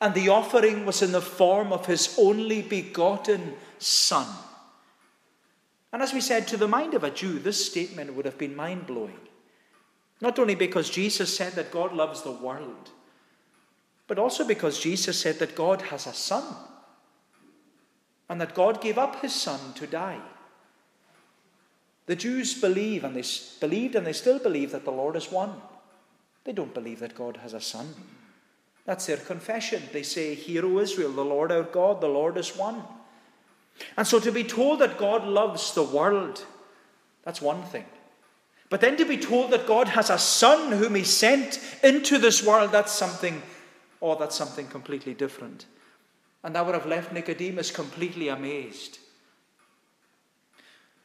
and 0.00 0.14
the 0.14 0.28
offering 0.28 0.84
was 0.84 1.02
in 1.02 1.12
the 1.12 1.22
form 1.22 1.72
of 1.72 1.86
his 1.86 2.14
only 2.18 2.62
begotten 2.62 3.54
Son. 3.78 4.26
And 5.92 6.02
as 6.02 6.12
we 6.12 6.20
said, 6.20 6.46
to 6.48 6.56
the 6.56 6.68
mind 6.68 6.94
of 6.94 7.04
a 7.04 7.10
Jew, 7.10 7.38
this 7.38 7.64
statement 7.64 8.14
would 8.14 8.26
have 8.26 8.36
been 8.36 8.54
mind 8.54 8.86
blowing. 8.86 9.18
Not 10.20 10.38
only 10.38 10.54
because 10.54 10.90
Jesus 10.90 11.34
said 11.34 11.54
that 11.54 11.70
God 11.70 11.94
loves 11.94 12.22
the 12.22 12.32
world, 12.32 12.90
but 14.06 14.18
also 14.18 14.46
because 14.46 14.80
Jesus 14.80 15.18
said 15.18 15.38
that 15.38 15.54
God 15.54 15.82
has 15.82 16.06
a 16.06 16.12
Son, 16.12 16.44
and 18.28 18.40
that 18.40 18.54
God 18.54 18.82
gave 18.82 18.98
up 18.98 19.22
his 19.22 19.34
Son 19.34 19.72
to 19.74 19.86
die. 19.86 20.20
The 22.08 22.16
Jews 22.16 22.58
believe, 22.58 23.04
and 23.04 23.14
they 23.14 23.24
believed, 23.60 23.94
and 23.94 24.06
they 24.06 24.14
still 24.14 24.38
believe 24.38 24.72
that 24.72 24.86
the 24.86 24.90
Lord 24.90 25.14
is 25.14 25.30
one. 25.30 25.52
They 26.44 26.52
don't 26.52 26.72
believe 26.72 27.00
that 27.00 27.14
God 27.14 27.36
has 27.36 27.52
a 27.52 27.60
son. 27.60 27.94
That's 28.86 29.04
their 29.04 29.18
confession. 29.18 29.82
They 29.92 30.02
say, 30.02 30.34
Hear, 30.34 30.64
O 30.64 30.78
Israel, 30.78 31.12
the 31.12 31.22
Lord 31.22 31.52
our 31.52 31.64
God, 31.64 32.00
the 32.00 32.08
Lord 32.08 32.38
is 32.38 32.56
one. 32.56 32.82
And 33.98 34.06
so 34.06 34.18
to 34.20 34.32
be 34.32 34.42
told 34.42 34.78
that 34.78 34.96
God 34.96 35.24
loves 35.24 35.74
the 35.74 35.82
world, 35.82 36.46
that's 37.24 37.42
one 37.42 37.62
thing. 37.64 37.84
But 38.70 38.80
then 38.80 38.96
to 38.96 39.04
be 39.04 39.18
told 39.18 39.50
that 39.50 39.66
God 39.66 39.88
has 39.88 40.08
a 40.08 40.16
son 40.16 40.72
whom 40.72 40.94
he 40.94 41.04
sent 41.04 41.60
into 41.84 42.16
this 42.16 42.42
world, 42.42 42.72
that's 42.72 42.92
something, 42.92 43.42
oh, 44.00 44.18
that's 44.18 44.34
something 44.34 44.66
completely 44.68 45.12
different. 45.12 45.66
And 46.42 46.54
that 46.54 46.64
would 46.64 46.74
have 46.74 46.86
left 46.86 47.12
Nicodemus 47.12 47.70
completely 47.70 48.28
amazed. 48.28 48.98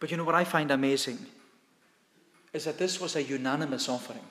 But 0.04 0.12
you 0.12 0.18
know 0.18 0.26
what 0.26 0.36
I 0.36 0.44
find 0.44 0.70
amazing? 0.70 1.18
is 2.52 2.66
that 2.66 2.78
this 2.78 3.02
was 3.02 3.16
a 3.16 3.24
unanimous 3.24 3.88
offering 3.88 4.26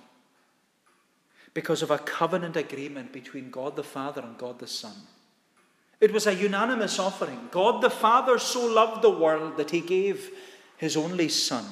because 1.54 1.80
of 1.80 1.90
a 1.90 1.98
covenant 1.98 2.56
agreement 2.56 3.10
between 3.10 3.50
God 3.50 3.74
the 3.76 3.82
Father 3.82 4.22
and 4.22 4.38
God 4.38 4.58
the 4.58 4.66
Son. 4.66 4.94
It 5.98 6.12
was 6.12 6.26
a 6.26 6.34
unanimous 6.34 6.98
offering. 6.98 7.48
God 7.50 7.82
the 7.82 7.88
Father 7.90 8.38
so 8.38 8.66
loved 8.66 9.00
the 9.00 9.10
world 9.10 9.56
that 9.56 9.70
he 9.70 9.80
gave 9.80 10.30
his 10.76 10.94
only 10.96 11.28
Son. 11.28 11.64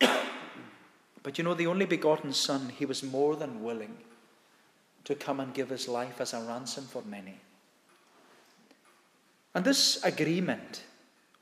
but 0.00 1.36
you 1.36 1.44
know, 1.44 1.54
the 1.54 1.66
only 1.66 1.86
begotten 1.86 2.32
Son, 2.32 2.72
he 2.76 2.84
was 2.84 3.02
more 3.02 3.36
than 3.36 3.62
willing 3.62 3.96
to 5.04 5.14
come 5.14 5.40
and 5.40 5.54
give 5.54 5.68
his 5.68 5.88
life 5.88 6.20
as 6.20 6.32
a 6.32 6.40
ransom 6.40 6.84
for 6.84 7.02
many. 7.02 7.38
And 9.54 9.64
this 9.64 10.02
agreement, 10.04 10.84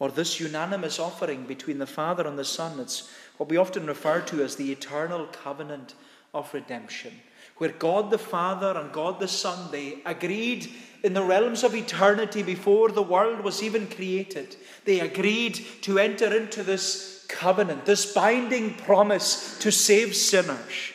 or 0.00 0.10
this 0.10 0.40
unanimous 0.40 0.98
offering 0.98 1.44
between 1.44 1.78
the 1.78 1.86
Father 1.86 2.26
and 2.26 2.36
the 2.36 2.44
Son, 2.44 2.80
it's 2.80 3.12
what 3.36 3.48
we 3.48 3.58
often 3.58 3.86
refer 3.86 4.20
to 4.22 4.42
as 4.42 4.56
the 4.56 4.72
eternal 4.72 5.26
covenant 5.26 5.94
of 6.34 6.52
redemption, 6.54 7.12
where 7.58 7.70
God 7.70 8.10
the 8.10 8.18
Father 8.18 8.78
and 8.78 8.92
God 8.92 9.20
the 9.20 9.28
Son, 9.28 9.70
they 9.70 9.98
agreed 10.06 10.72
in 11.04 11.12
the 11.12 11.22
realms 11.22 11.62
of 11.62 11.74
eternity 11.74 12.42
before 12.42 12.90
the 12.90 13.02
world 13.02 13.40
was 13.40 13.62
even 13.62 13.86
created. 13.86 14.56
They 14.86 15.00
agreed 15.00 15.60
to 15.82 15.98
enter 15.98 16.34
into 16.34 16.62
this 16.62 17.26
covenant, 17.28 17.84
this 17.84 18.12
binding 18.12 18.74
promise 18.74 19.58
to 19.58 19.70
save 19.70 20.16
sinners. 20.16 20.92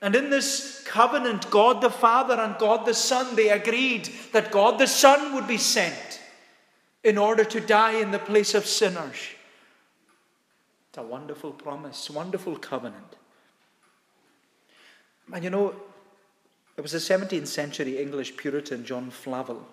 And 0.00 0.14
in 0.14 0.30
this 0.30 0.82
covenant, 0.86 1.50
God 1.50 1.82
the 1.82 1.90
Father 1.90 2.34
and 2.34 2.56
God 2.58 2.86
the 2.86 2.94
Son, 2.94 3.36
they 3.36 3.50
agreed 3.50 4.08
that 4.32 4.50
God 4.50 4.78
the 4.78 4.86
Son 4.86 5.34
would 5.34 5.46
be 5.46 5.58
sent 5.58 6.05
in 7.06 7.16
order 7.16 7.44
to 7.44 7.60
die 7.60 8.00
in 8.00 8.10
the 8.10 8.18
place 8.18 8.52
of 8.52 8.66
sinners. 8.66 9.16
It's 10.88 10.98
a 10.98 11.02
wonderful 11.02 11.52
promise, 11.52 12.10
wonderful 12.10 12.56
covenant. 12.56 13.14
And 15.32 15.44
you 15.44 15.50
know, 15.50 15.76
it 16.76 16.80
was 16.80 16.94
a 16.94 16.98
17th 16.98 17.46
century 17.46 17.98
English 17.98 18.36
Puritan, 18.36 18.84
John 18.84 19.10
Flavel. 19.10 19.64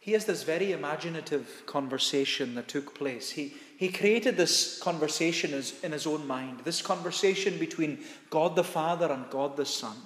He 0.00 0.10
has 0.12 0.24
this 0.24 0.42
very 0.42 0.72
imaginative 0.72 1.62
conversation 1.66 2.56
that 2.56 2.66
took 2.66 2.96
place. 2.96 3.30
He, 3.30 3.54
he 3.76 3.90
created 3.90 4.36
this 4.36 4.80
conversation 4.80 5.52
in 5.84 5.92
his 5.92 6.06
own 6.06 6.26
mind, 6.26 6.62
this 6.64 6.82
conversation 6.82 7.58
between 7.58 8.00
God 8.28 8.56
the 8.56 8.64
Father 8.64 9.12
and 9.12 9.30
God 9.30 9.56
the 9.56 9.66
Son, 9.66 9.98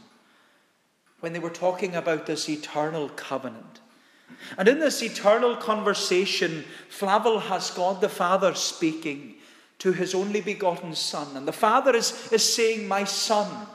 when 1.20 1.32
they 1.32 1.38
were 1.38 1.48
talking 1.48 1.94
about 1.94 2.26
this 2.26 2.50
eternal 2.50 3.08
covenant. 3.08 3.80
And 4.58 4.68
in 4.68 4.78
this 4.78 5.02
eternal 5.02 5.56
conversation, 5.56 6.64
Flavel 6.88 7.38
has 7.40 7.70
God 7.70 8.00
the 8.00 8.08
Father 8.08 8.54
speaking 8.54 9.34
to 9.78 9.92
his 9.92 10.14
only 10.14 10.40
begotten 10.40 10.94
Son. 10.94 11.36
And 11.36 11.46
the 11.46 11.52
Father 11.52 11.94
is, 11.96 12.30
is 12.32 12.54
saying, 12.54 12.86
My 12.86 13.04
Son, 13.04 13.66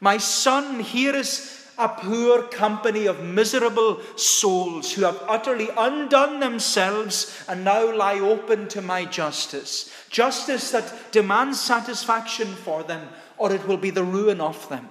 my 0.00 0.16
Son, 0.16 0.80
here 0.80 1.14
is 1.14 1.66
a 1.78 1.88
poor 1.88 2.42
company 2.42 3.06
of 3.06 3.22
miserable 3.22 4.00
souls 4.16 4.92
who 4.92 5.04
have 5.04 5.22
utterly 5.28 5.68
undone 5.76 6.40
themselves 6.40 7.44
and 7.48 7.64
now 7.64 7.94
lie 7.94 8.18
open 8.18 8.66
to 8.68 8.82
my 8.82 9.04
justice. 9.04 9.92
Justice 10.10 10.72
that 10.72 11.12
demands 11.12 11.60
satisfaction 11.60 12.48
for 12.48 12.82
them, 12.82 13.08
or 13.36 13.52
it 13.52 13.66
will 13.66 13.76
be 13.76 13.90
the 13.90 14.02
ruin 14.02 14.40
of 14.40 14.68
them. 14.68 14.88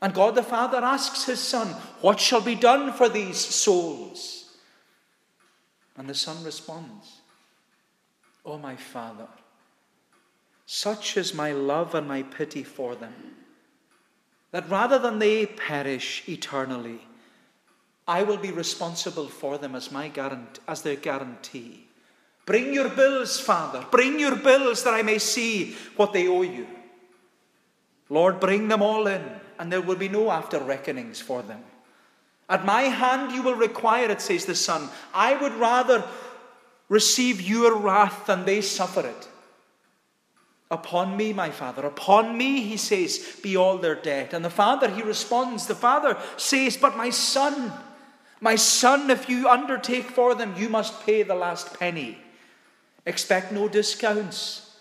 And 0.00 0.14
God 0.14 0.34
the 0.34 0.42
Father 0.42 0.78
asks 0.78 1.24
his 1.24 1.40
Son, 1.40 1.68
What 2.02 2.20
shall 2.20 2.42
be 2.42 2.54
done 2.54 2.92
for 2.92 3.08
these 3.08 3.38
souls? 3.38 4.37
And 5.98 6.08
the 6.08 6.14
Son 6.14 6.42
responds, 6.44 7.20
O 8.46 8.52
oh, 8.52 8.58
my 8.58 8.76
Father, 8.76 9.26
such 10.64 11.16
is 11.16 11.34
my 11.34 11.52
love 11.52 11.94
and 11.94 12.06
my 12.06 12.22
pity 12.22 12.62
for 12.62 12.94
them 12.94 13.14
that 14.50 14.70
rather 14.70 14.98
than 14.98 15.18
they 15.18 15.44
perish 15.44 16.22
eternally, 16.28 17.00
I 18.06 18.22
will 18.22 18.38
be 18.38 18.50
responsible 18.50 19.28
for 19.28 19.58
them 19.58 19.74
as, 19.74 19.92
my 19.92 20.08
guarantee, 20.08 20.62
as 20.66 20.82
their 20.82 20.96
guarantee. 20.96 21.86
Bring 22.46 22.72
your 22.72 22.88
bills, 22.88 23.38
Father. 23.38 23.84
Bring 23.90 24.18
your 24.18 24.36
bills 24.36 24.84
that 24.84 24.94
I 24.94 25.02
may 25.02 25.18
see 25.18 25.76
what 25.96 26.14
they 26.14 26.28
owe 26.28 26.42
you. 26.42 26.66
Lord, 28.08 28.40
bring 28.40 28.68
them 28.68 28.80
all 28.80 29.06
in, 29.06 29.22
and 29.58 29.70
there 29.70 29.82
will 29.82 29.96
be 29.96 30.08
no 30.08 30.30
after 30.30 30.58
reckonings 30.58 31.20
for 31.20 31.42
them. 31.42 31.62
At 32.48 32.64
my 32.64 32.82
hand 32.82 33.32
you 33.32 33.42
will 33.42 33.54
require 33.54 34.10
it, 34.10 34.20
says 34.20 34.46
the 34.46 34.54
Son. 34.54 34.88
I 35.12 35.34
would 35.40 35.54
rather 35.54 36.04
receive 36.88 37.40
your 37.40 37.76
wrath 37.76 38.26
than 38.26 38.44
they 38.44 38.60
suffer 38.60 39.06
it. 39.06 39.28
Upon 40.70 41.16
me, 41.16 41.32
my 41.32 41.50
father, 41.50 41.86
upon 41.86 42.36
me, 42.36 42.60
he 42.60 42.76
says, 42.76 43.38
be 43.42 43.56
all 43.56 43.78
their 43.78 43.94
debt. 43.94 44.34
And 44.34 44.44
the 44.44 44.50
father, 44.50 44.90
he 44.90 45.02
responds, 45.02 45.66
the 45.66 45.74
father 45.74 46.18
says, 46.36 46.76
But 46.76 46.96
my 46.96 47.08
son, 47.08 47.72
my 48.40 48.54
son, 48.56 49.10
if 49.10 49.30
you 49.30 49.48
undertake 49.48 50.10
for 50.10 50.34
them, 50.34 50.54
you 50.58 50.68
must 50.68 51.04
pay 51.06 51.22
the 51.22 51.34
last 51.34 51.78
penny. 51.78 52.18
Expect 53.06 53.50
no 53.50 53.68
discounts, 53.68 54.76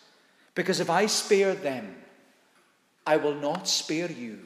because 0.55 0.81
if 0.81 0.89
I 0.89 1.05
spare 1.05 1.55
them, 1.55 1.95
I 3.05 3.15
will 3.15 3.35
not 3.35 3.69
spare 3.69 4.11
you. 4.11 4.39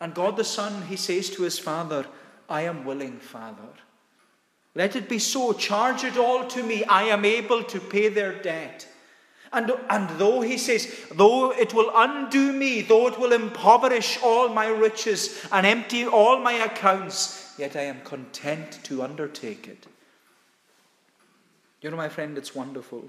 And 0.00 0.14
God 0.14 0.36
the 0.36 0.44
Son, 0.44 0.82
he 0.88 0.96
says 0.96 1.30
to 1.30 1.42
his 1.42 1.58
father, 1.58 2.06
I 2.48 2.62
am 2.62 2.84
willing, 2.84 3.18
Father. 3.18 3.68
Let 4.74 4.94
it 4.94 5.08
be 5.08 5.18
so. 5.18 5.52
Charge 5.54 6.04
it 6.04 6.18
all 6.18 6.46
to 6.48 6.62
me. 6.62 6.84
I 6.84 7.04
am 7.04 7.24
able 7.24 7.64
to 7.64 7.80
pay 7.80 8.08
their 8.08 8.40
debt. 8.40 8.86
And, 9.52 9.72
and 9.88 10.08
though 10.18 10.42
he 10.42 10.58
says, 10.58 11.06
though 11.14 11.50
it 11.50 11.72
will 11.72 11.90
undo 11.94 12.52
me, 12.52 12.82
though 12.82 13.06
it 13.06 13.18
will 13.18 13.32
impoverish 13.32 14.18
all 14.22 14.50
my 14.50 14.66
riches 14.66 15.46
and 15.50 15.64
empty 15.64 16.04
all 16.04 16.40
my 16.40 16.52
accounts, 16.52 17.54
yet 17.58 17.74
I 17.74 17.82
am 17.82 18.02
content 18.02 18.80
to 18.84 19.02
undertake 19.02 19.66
it. 19.66 19.86
You 21.80 21.90
know, 21.90 21.96
my 21.96 22.08
friend, 22.10 22.36
it's 22.36 22.54
wonderful. 22.54 23.08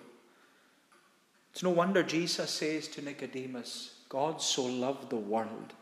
It's 1.51 1.63
no 1.63 1.71
wonder 1.71 2.03
Jesus 2.03 2.51
says 2.51 2.87
to 2.89 3.01
Nicodemus, 3.01 3.95
God 4.07 4.41
so 4.41 4.63
loved 4.63 5.09
the 5.09 5.17
world 5.17 5.73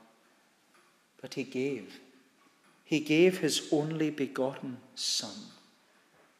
that 1.25 1.33
he 1.33 1.43
gave. 1.43 1.99
He 2.83 2.99
gave 2.99 3.39
his 3.39 3.67
only 3.71 4.11
begotten 4.11 4.77
Son. 4.93 5.33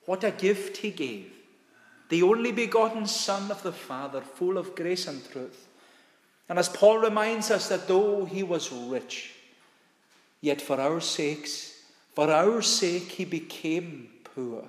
What 0.06 0.24
a 0.24 0.30
gift 0.30 0.78
he 0.78 0.92
gave 0.92 1.32
the 2.10 2.22
only 2.22 2.52
begotten 2.52 3.08
Son 3.08 3.50
of 3.50 3.64
the 3.64 3.72
Father, 3.72 4.22
full 4.22 4.60
of 4.60 4.76
grace 4.76 5.08
and 5.08 5.28
truth. 5.32 5.68
And 6.48 6.60
as 6.60 6.70
Paul 6.70 7.00
reminds 7.00 7.50
us 7.50 7.68
that 7.70 7.88
though 7.88 8.26
he 8.26 8.44
was 8.44 8.72
rich, 8.72 9.34
yet 10.40 10.62
for 10.62 10.80
our 10.80 11.02
sakes, 11.02 11.82
for 12.14 12.30
our 12.30 12.62
sake, 12.62 13.10
he 13.10 13.26
became 13.26 14.10
poor, 14.24 14.66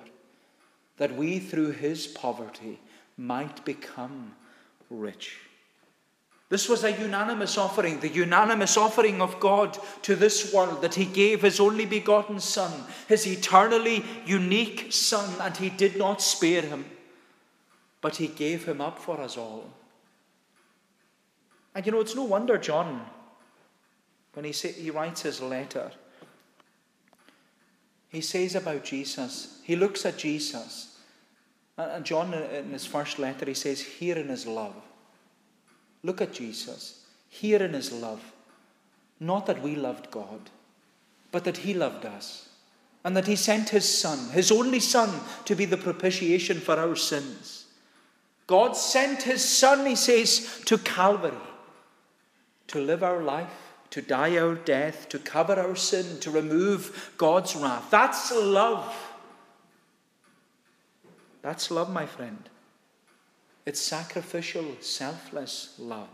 that 0.97 1.15
we 1.15 1.37
through 1.37 1.73
his 1.73 2.07
poverty 2.07 2.79
might 3.17 3.63
become 3.63 4.33
rich. 4.89 5.37
This 6.49 6.69
was 6.69 6.83
a 6.83 6.91
unanimous 6.91 7.57
offering, 7.57 7.99
the 7.99 8.07
unanimous 8.07 8.77
offering 8.77 9.21
of 9.21 9.39
God 9.39 9.77
to 10.03 10.15
this 10.15 10.53
world 10.53 10.81
that 10.81 10.95
He 10.95 11.05
gave 11.05 11.41
His 11.41 11.59
only 11.59 11.85
begotten 11.85 12.39
Son, 12.39 12.85
His 13.07 13.27
eternally 13.27 14.03
unique 14.25 14.93
Son, 14.93 15.29
and 15.41 15.57
He 15.57 15.69
did 15.69 15.97
not 15.97 16.21
spare 16.21 16.61
Him 16.61 16.85
but 18.01 18.15
he 18.15 18.27
gave 18.27 18.65
him 18.65 18.81
up 18.81 18.99
for 18.99 19.19
us 19.19 19.37
all. 19.37 19.69
And 21.73 21.85
you 21.85 21.91
know, 21.91 21.99
it's 21.99 22.15
no 22.15 22.23
wonder 22.23 22.57
John, 22.57 23.05
when 24.33 24.45
he, 24.45 24.51
say, 24.51 24.71
he 24.71 24.91
writes 24.91 25.23
his 25.23 25.41
letter, 25.41 25.91
he 28.09 28.21
says 28.21 28.55
about 28.55 28.83
Jesus, 28.83 29.59
he 29.63 29.75
looks 29.75 30.05
at 30.05 30.17
Jesus, 30.17 30.97
and 31.77 32.05
John, 32.05 32.33
in 32.33 32.71
his 32.71 32.85
first 32.85 33.19
letter, 33.19 33.45
he 33.45 33.53
says, 33.53 33.81
Here 33.81 34.17
in 34.17 34.29
his 34.29 34.47
love. 34.47 34.75
Look 36.03 36.21
at 36.21 36.33
Jesus, 36.33 37.05
here 37.29 37.61
in 37.61 37.73
his 37.73 37.91
love. 37.91 38.33
Not 39.19 39.45
that 39.47 39.61
we 39.61 39.75
loved 39.75 40.11
God, 40.11 40.49
but 41.31 41.43
that 41.43 41.57
he 41.57 41.73
loved 41.73 42.05
us, 42.05 42.49
and 43.03 43.15
that 43.17 43.27
he 43.27 43.35
sent 43.35 43.69
his 43.69 43.87
Son, 43.87 44.29
his 44.31 44.51
only 44.51 44.79
Son, 44.79 45.19
to 45.45 45.55
be 45.55 45.65
the 45.65 45.77
propitiation 45.77 46.59
for 46.59 46.75
our 46.77 46.95
sins. 46.95 47.65
God 48.45 48.77
sent 48.77 49.23
his 49.23 49.43
Son, 49.43 49.85
he 49.85 49.95
says, 49.95 50.61
to 50.65 50.77
Calvary 50.77 51.37
to 52.67 52.79
live 52.79 53.03
our 53.03 53.23
life, 53.23 53.73
to 53.89 54.01
die 54.01 54.37
our 54.37 54.55
death, 54.55 55.09
to 55.09 55.19
cover 55.19 55.53
our 55.53 55.75
sin, 55.75 56.19
to 56.19 56.29
remove 56.29 57.13
God's 57.17 57.55
wrath. 57.55 57.89
That's 57.89 58.31
love. 58.31 58.93
That's 61.41 61.71
love, 61.71 61.91
my 61.91 62.05
friend. 62.05 62.49
It's 63.67 63.81
sacrificial, 63.81 64.77
selfless 64.79 65.75
love. 65.77 66.07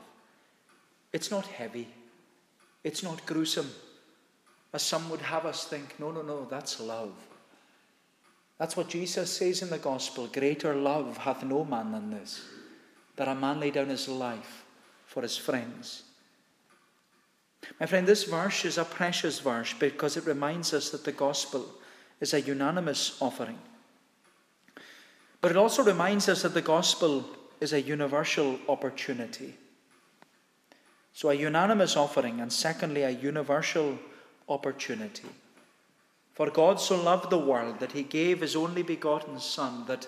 It's 1.13 1.30
not 1.30 1.46
heavy. 1.46 1.88
It's 2.84 3.04
not 3.04 3.28
gruesome, 3.28 3.70
as 4.74 4.82
some 4.82 5.08
would 5.12 5.22
have 5.22 5.46
us 5.46 5.66
think. 5.66 6.00
No, 6.00 6.10
no, 6.10 6.24
no, 6.24 6.46
that's 6.50 6.80
love. 6.80 7.13
That's 8.58 8.76
what 8.76 8.89
Jesus 8.89 9.32
says 9.32 9.62
in 9.62 9.70
the 9.70 9.78
gospel 9.78 10.26
greater 10.26 10.74
love 10.74 11.18
hath 11.18 11.44
no 11.44 11.63
man 11.63 11.92
than 11.92 12.10
this, 12.10 12.42
that 13.18 13.28
a 13.28 13.36
man 13.36 13.60
lay 13.60 13.70
down 13.70 13.89
his 13.89 14.10
life 14.10 14.66
for 15.06 15.22
his 15.22 15.38
friends. 15.38 16.02
My 17.80 17.86
friend, 17.86 18.08
this 18.08 18.24
verse 18.24 18.66
is 18.66 18.80
a 18.80 18.84
precious 18.84 19.38
verse 19.38 19.76
because 19.78 20.18
it 20.18 20.26
reminds 20.26 20.74
us 20.74 20.89
that 20.89 21.04
the 21.04 21.12
gospel 21.12 21.68
is 22.20 22.34
a 22.34 22.42
unanimous 22.42 23.16
offering. 23.22 23.60
But 25.39 25.52
it 25.52 25.58
also 25.58 25.84
reminds 25.84 26.28
us 26.28 26.42
that 26.42 26.56
the 26.56 26.62
gospel 26.62 27.24
is 27.63 27.73
a 27.73 27.82
universal 27.82 28.60
opportunity. 28.69 29.56
So, 31.13 31.30
a 31.30 31.34
unanimous 31.34 31.95
offering, 31.95 32.41
and 32.41 32.52
secondly, 32.52 33.04
a 33.04 33.10
universal 33.10 33.97
opportunity. 34.49 35.30
For 36.34 36.49
God 36.49 36.80
so 36.80 37.02
loved 37.02 37.30
the 37.30 37.38
world 37.38 37.80
that 37.80 37.93
he 37.93 38.04
gave 38.04 38.41
his 38.41 38.56
only 38.56 38.84
begotten 38.84 39.39
Son, 39.39 39.86
that 39.88 40.08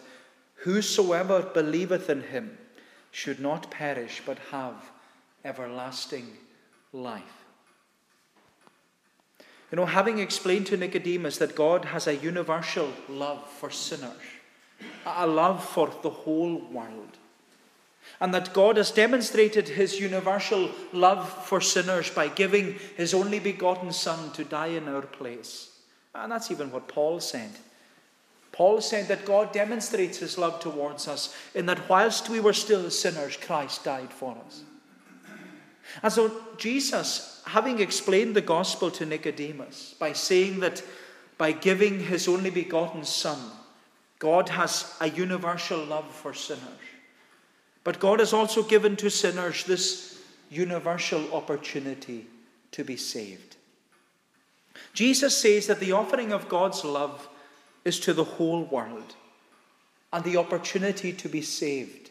whosoever 0.55 1.41
believeth 1.41 2.09
in 2.09 2.23
him 2.23 2.57
should 3.11 3.39
not 3.39 3.71
perish, 3.71 4.21
but 4.25 4.39
have 4.51 4.91
everlasting 5.45 6.37
life. 6.91 7.45
You 9.71 9.77
know, 9.77 9.85
having 9.85 10.19
explained 10.19 10.67
to 10.67 10.77
Nicodemus 10.77 11.37
that 11.37 11.55
God 11.55 11.85
has 11.85 12.07
a 12.07 12.15
universal 12.15 12.91
love 13.07 13.47
for 13.49 13.69
sinners, 13.69 14.11
a 15.05 15.27
love 15.27 15.63
for 15.63 15.93
the 16.01 16.09
whole 16.09 16.57
world, 16.71 17.17
and 18.19 18.33
that 18.33 18.53
God 18.53 18.77
has 18.77 18.91
demonstrated 18.91 19.67
his 19.67 19.99
universal 19.99 20.71
love 20.93 21.29
for 21.45 21.59
sinners 21.59 22.09
by 22.09 22.27
giving 22.27 22.75
his 22.95 23.13
only 23.13 23.39
begotten 23.39 23.91
Son 23.91 24.31
to 24.31 24.43
die 24.43 24.67
in 24.67 24.87
our 24.87 25.01
place. 25.01 25.71
And 26.13 26.31
that's 26.31 26.51
even 26.51 26.71
what 26.71 26.87
Paul 26.87 27.19
said. 27.19 27.51
Paul 28.51 28.79
said 28.79 29.09
that 29.09 29.25
God 29.25 29.51
demonstrates 29.51 30.19
his 30.19 30.37
love 30.37 30.61
towards 30.61 31.09
us 31.09 31.35
in 31.53 31.65
that 31.65 31.89
whilst 31.89 32.29
we 32.29 32.39
were 32.39 32.53
still 32.53 32.89
sinners, 32.89 33.35
Christ 33.35 33.83
died 33.83 34.13
for 34.13 34.37
us. 34.47 34.63
And 36.01 36.11
so 36.11 36.31
Jesus, 36.57 37.43
having 37.45 37.79
explained 37.79 38.33
the 38.33 38.41
gospel 38.41 38.89
to 38.91 39.05
Nicodemus 39.05 39.95
by 39.99 40.13
saying 40.13 40.61
that 40.61 40.81
by 41.37 41.51
giving 41.51 41.99
his 41.99 42.29
only 42.29 42.49
begotten 42.49 43.03
Son, 43.03 43.39
God 44.19 44.47
has 44.49 44.95
a 45.01 45.09
universal 45.09 45.83
love 45.83 46.09
for 46.09 46.33
sinners. 46.33 46.63
But 47.85 47.99
God 47.99 48.19
has 48.19 48.33
also 48.33 48.63
given 48.63 48.95
to 48.97 49.09
sinners 49.09 49.63
this 49.63 50.19
universal 50.49 51.33
opportunity 51.33 52.25
to 52.71 52.83
be 52.83 52.97
saved. 52.97 53.55
Jesus 54.93 55.37
says 55.37 55.67
that 55.67 55.79
the 55.79 55.93
offering 55.93 56.33
of 56.33 56.49
God's 56.49 56.83
love 56.83 57.29
is 57.85 57.99
to 58.01 58.13
the 58.13 58.23
whole 58.23 58.63
world, 58.63 59.15
and 60.11 60.23
the 60.23 60.37
opportunity 60.37 61.13
to 61.13 61.29
be 61.29 61.43
saved 61.43 62.09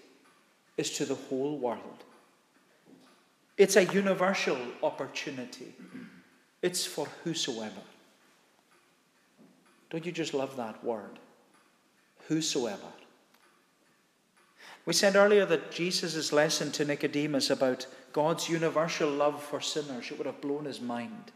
is 0.76 0.90
to 0.92 1.04
the 1.04 1.16
whole 1.16 1.58
world. 1.58 2.04
It's 3.58 3.76
a 3.76 3.84
universal 3.84 4.58
opportunity, 4.82 5.74
it's 6.62 6.86
for 6.86 7.06
whosoever. 7.24 7.82
Don't 9.90 10.06
you 10.06 10.12
just 10.12 10.34
love 10.34 10.56
that 10.56 10.82
word? 10.84 11.18
Whosoever. 12.28 12.92
We 14.86 14.92
said 14.92 15.16
earlier 15.16 15.46
that 15.46 15.70
Jesus' 15.70 16.32
lesson 16.32 16.70
to 16.72 16.84
Nicodemus 16.84 17.50
about 17.50 17.86
God's 18.12 18.48
universal 18.48 19.10
love 19.10 19.42
for 19.42 19.60
sinners, 19.60 20.10
it 20.10 20.18
would 20.18 20.26
have 20.26 20.40
blown 20.40 20.66
his 20.66 20.80
mind. 20.80 21.32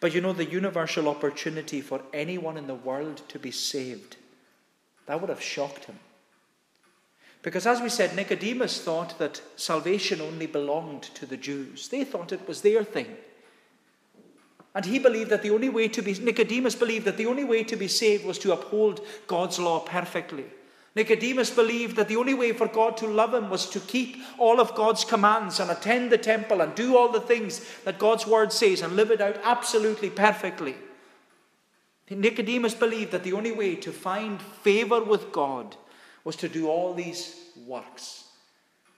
But 0.00 0.14
you 0.14 0.20
know, 0.20 0.32
the 0.32 0.44
universal 0.44 1.08
opportunity 1.08 1.80
for 1.80 2.00
anyone 2.12 2.56
in 2.56 2.66
the 2.66 2.74
world 2.74 3.22
to 3.28 3.38
be 3.38 3.50
saved, 3.50 4.16
that 5.06 5.20
would 5.20 5.30
have 5.30 5.42
shocked 5.42 5.84
him. 5.84 5.98
Because 7.42 7.66
as 7.66 7.82
we 7.82 7.90
said, 7.90 8.16
Nicodemus 8.16 8.80
thought 8.80 9.18
that 9.18 9.42
salvation 9.56 10.22
only 10.22 10.46
belonged 10.46 11.02
to 11.02 11.26
the 11.26 11.36
Jews, 11.36 11.88
they 11.88 12.04
thought 12.04 12.32
it 12.32 12.48
was 12.48 12.62
their 12.62 12.82
thing. 12.82 13.16
And 14.74 14.84
he 14.86 14.98
believed 14.98 15.30
that 15.30 15.42
the 15.42 15.50
only 15.50 15.68
way 15.68 15.86
to 15.88 16.02
be, 16.02 16.14
Nicodemus 16.14 16.74
believed 16.74 17.04
that 17.04 17.16
the 17.16 17.26
only 17.26 17.44
way 17.44 17.62
to 17.62 17.76
be 17.76 17.86
saved 17.86 18.24
was 18.24 18.38
to 18.40 18.52
uphold 18.52 19.06
God's 19.26 19.58
law 19.58 19.80
perfectly. 19.80 20.46
Nicodemus 20.94 21.50
believed 21.50 21.96
that 21.96 22.06
the 22.06 22.16
only 22.16 22.34
way 22.34 22.52
for 22.52 22.68
God 22.68 22.96
to 22.98 23.06
love 23.06 23.34
him 23.34 23.50
was 23.50 23.68
to 23.70 23.80
keep 23.80 24.16
all 24.38 24.60
of 24.60 24.76
God's 24.76 25.04
commands 25.04 25.58
and 25.58 25.70
attend 25.70 26.10
the 26.10 26.18
temple 26.18 26.60
and 26.60 26.74
do 26.74 26.96
all 26.96 27.10
the 27.10 27.20
things 27.20 27.64
that 27.84 27.98
God's 27.98 28.26
word 28.26 28.52
says 28.52 28.80
and 28.80 28.94
live 28.94 29.10
it 29.10 29.20
out 29.20 29.38
absolutely 29.42 30.10
perfectly. 30.10 30.76
Nicodemus 32.08 32.74
believed 32.74 33.10
that 33.12 33.24
the 33.24 33.32
only 33.32 33.50
way 33.50 33.74
to 33.76 33.90
find 33.90 34.40
favor 34.40 35.02
with 35.02 35.32
God 35.32 35.76
was 36.22 36.36
to 36.36 36.48
do 36.48 36.68
all 36.68 36.94
these 36.94 37.34
works 37.66 38.24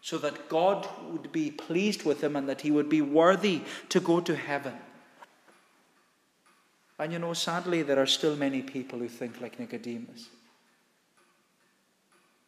so 0.03 0.19
that 0.19 0.49
God 0.49 0.87
would 1.11 1.33
be 1.33 1.51
pleased 1.51 2.05
with 2.05 2.23
him 2.23 2.37
and 2.37 2.49
that 2.49 2.61
he 2.61 2.71
would 2.71 2.89
be 2.89 3.01
worthy 3.01 3.63
to 3.89 4.01
go 4.01 4.21
to 4.21 4.37
heaven. 4.37 4.75
And 6.99 7.13
you 7.13 7.19
know, 7.19 7.33
sadly, 7.33 7.83
there 7.83 8.01
are 8.01 8.07
still 8.07 8.37
many 8.37 8.63
people 8.63 8.99
who 8.99 9.09
think 9.09 9.41
like 9.41 9.59
Nicodemus. 9.59 10.29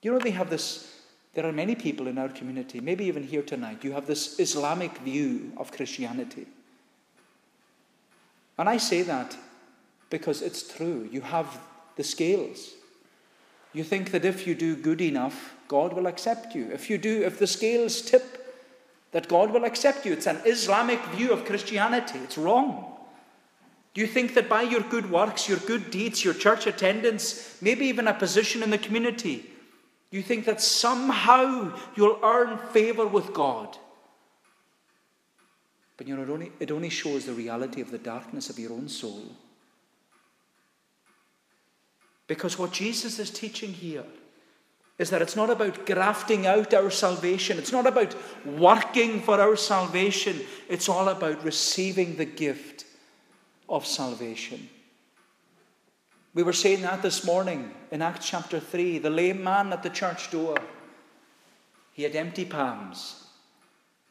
You 0.02 0.12
know, 0.12 0.18
they 0.18 0.30
have 0.30 0.50
this, 0.50 1.00
there 1.34 1.46
are 1.46 1.52
many 1.52 1.74
people 1.74 2.06
in 2.06 2.18
our 2.18 2.28
community, 2.28 2.80
maybe 2.80 3.04
even 3.06 3.22
here 3.22 3.42
tonight, 3.42 3.84
you 3.84 3.92
have 3.92 4.06
this 4.06 4.38
Islamic 4.38 4.96
view 4.98 5.52
of 5.56 5.72
Christianity. 5.72 6.46
And 8.56 8.68
I 8.68 8.76
say 8.76 9.02
that 9.02 9.36
because 10.10 10.42
it's 10.42 10.62
true. 10.62 11.08
You 11.10 11.20
have 11.20 11.60
the 11.96 12.04
scales. 12.04 12.74
You 13.72 13.84
think 13.84 14.10
that 14.12 14.24
if 14.24 14.46
you 14.46 14.54
do 14.54 14.74
good 14.74 15.00
enough, 15.00 15.54
God 15.68 15.92
will 15.92 16.06
accept 16.06 16.54
you. 16.54 16.70
If 16.72 16.88
you 16.88 16.98
do, 16.98 17.22
if 17.22 17.38
the 17.38 17.46
scales 17.46 18.00
tip, 18.00 18.38
that 19.12 19.28
God 19.28 19.52
will 19.52 19.64
accept 19.64 20.04
you. 20.04 20.12
It's 20.12 20.26
an 20.26 20.40
Islamic 20.44 21.04
view 21.06 21.32
of 21.32 21.44
Christianity. 21.44 22.18
It's 22.18 22.38
wrong. 22.38 22.84
You 23.94 24.06
think 24.06 24.34
that 24.34 24.48
by 24.48 24.62
your 24.62 24.82
good 24.82 25.10
works, 25.10 25.48
your 25.48 25.58
good 25.58 25.90
deeds, 25.90 26.24
your 26.24 26.34
church 26.34 26.66
attendance, 26.66 27.58
maybe 27.60 27.86
even 27.86 28.06
a 28.06 28.14
position 28.14 28.62
in 28.62 28.70
the 28.70 28.78
community, 28.78 29.50
you 30.10 30.22
think 30.22 30.46
that 30.46 30.60
somehow 30.60 31.72
you'll 31.94 32.18
earn 32.22 32.58
favor 32.72 33.06
with 33.06 33.34
God. 33.34 33.76
But 35.96 36.06
you 36.06 36.16
know, 36.16 36.22
it 36.22 36.30
only, 36.30 36.52
it 36.60 36.70
only 36.70 36.88
shows 36.88 37.26
the 37.26 37.34
reality 37.34 37.80
of 37.80 37.90
the 37.90 37.98
darkness 37.98 38.48
of 38.48 38.58
your 38.58 38.72
own 38.72 38.88
soul. 38.88 39.22
Because 42.26 42.58
what 42.58 42.72
Jesus 42.72 43.18
is 43.18 43.30
teaching 43.30 43.72
here 43.72 44.04
is 44.98 45.10
that 45.10 45.22
it's 45.22 45.36
not 45.36 45.50
about 45.50 45.86
grafting 45.86 46.46
out 46.46 46.74
our 46.74 46.90
salvation, 46.90 47.58
it's 47.58 47.72
not 47.72 47.86
about 47.86 48.14
working 48.44 49.20
for 49.20 49.40
our 49.40 49.56
salvation, 49.56 50.40
it's 50.68 50.88
all 50.88 51.08
about 51.08 51.44
receiving 51.44 52.16
the 52.16 52.24
gift 52.24 52.84
of 53.68 53.86
salvation. 53.86 54.68
We 56.38 56.44
were 56.44 56.52
saying 56.52 56.82
that 56.82 57.02
this 57.02 57.24
morning 57.24 57.74
in 57.90 58.00
Acts 58.00 58.28
chapter 58.28 58.60
3. 58.60 58.98
The 58.98 59.10
lame 59.10 59.42
man 59.42 59.72
at 59.72 59.82
the 59.82 59.90
church 59.90 60.30
door, 60.30 60.56
he 61.92 62.04
had 62.04 62.14
empty 62.14 62.44
palms. 62.44 63.26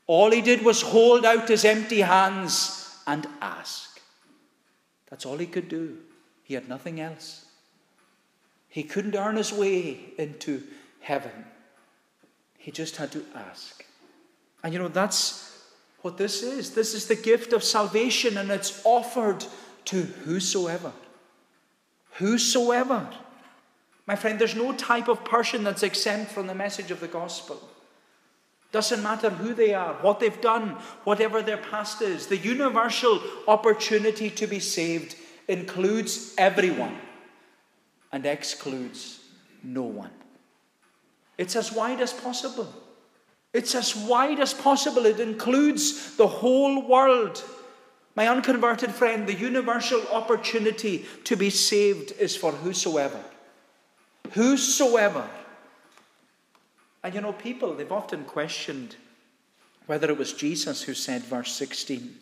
All 0.07 0.31
he 0.31 0.41
did 0.41 0.65
was 0.65 0.81
hold 0.81 1.23
out 1.23 1.47
his 1.47 1.63
empty 1.63 2.01
hands 2.01 2.93
and 3.07 3.25
ask. 3.39 4.01
That's 5.09 5.25
all 5.25 5.37
he 5.37 5.45
could 5.45 5.69
do. 5.69 5.99
He 6.43 6.53
had 6.53 6.67
nothing 6.67 6.99
else. 6.99 7.45
He 8.67 8.83
couldn't 8.83 9.15
earn 9.15 9.37
his 9.37 9.53
way 9.53 9.97
into 10.17 10.63
heaven. 10.99 11.45
He 12.57 12.71
just 12.71 12.97
had 12.97 13.13
to 13.13 13.23
ask. 13.35 13.85
And 14.65 14.73
you 14.73 14.79
know, 14.79 14.89
that's 14.89 15.63
what 16.01 16.17
this 16.17 16.43
is. 16.43 16.71
This 16.71 16.93
is 16.93 17.07
the 17.07 17.15
gift 17.15 17.53
of 17.53 17.63
salvation, 17.63 18.35
and 18.35 18.51
it's 18.51 18.81
offered 18.83 19.45
to 19.85 20.01
whosoever. 20.01 20.91
Whosoever. 22.17 23.10
My 24.06 24.15
friend, 24.15 24.39
there's 24.39 24.56
no 24.56 24.73
type 24.73 25.08
of 25.08 25.25
person 25.25 25.63
that's 25.63 25.84
exempt 25.84 26.32
from 26.32 26.47
the 26.47 26.56
message 26.56 26.91
of 26.91 26.99
the 26.99 27.08
gospel. 27.08 27.69
Doesn't 28.71 29.03
matter 29.03 29.30
who 29.30 29.53
they 29.53 29.73
are, 29.73 29.93
what 29.95 30.19
they've 30.19 30.41
done, 30.41 30.77
whatever 31.03 31.41
their 31.41 31.58
past 31.58 32.01
is. 32.01 32.27
The 32.27 32.38
universal 32.38 33.21
opportunity 33.47 34.30
to 34.30 34.47
be 34.47 34.60
saved 34.60 35.15
includes 35.47 36.34
everyone 36.38 36.97
and 38.12 38.25
excludes 38.25 39.19
no 39.63 39.84
one. 39.84 40.12
It's 41.38 41.56
as 41.56 41.71
wide 41.71 42.01
as 42.01 42.13
possible. 42.13 42.73
It's 43.53 43.75
as 43.75 43.95
wide 43.95 44.39
as 44.39 44.53
possible. 44.53 45.06
It 45.06 45.19
includes 45.19 46.15
the 46.17 46.27
whole 46.27 46.88
world. 46.88 47.43
My 48.17 48.27
unconverted 48.27 48.95
friend, 48.95 49.27
the 49.27 49.36
universal 49.36 50.01
opportunity 50.08 51.06
to 51.25 51.36
be 51.36 51.51
saved 51.51 52.13
is 52.19 52.36
for 52.36 52.51
whosoever. 52.51 53.23
Whosoever. 54.32 55.30
And 57.03 57.13
you 57.13 57.21
know, 57.21 57.34
people, 57.34 57.75
they've 57.75 57.91
often 57.91 58.25
questioned 58.25 58.95
whether 59.86 60.10
it 60.10 60.17
was 60.17 60.34
Jesus 60.34 60.82
who 60.82 60.95
said 60.95 61.21
verse 61.25 61.53
16 61.53 62.17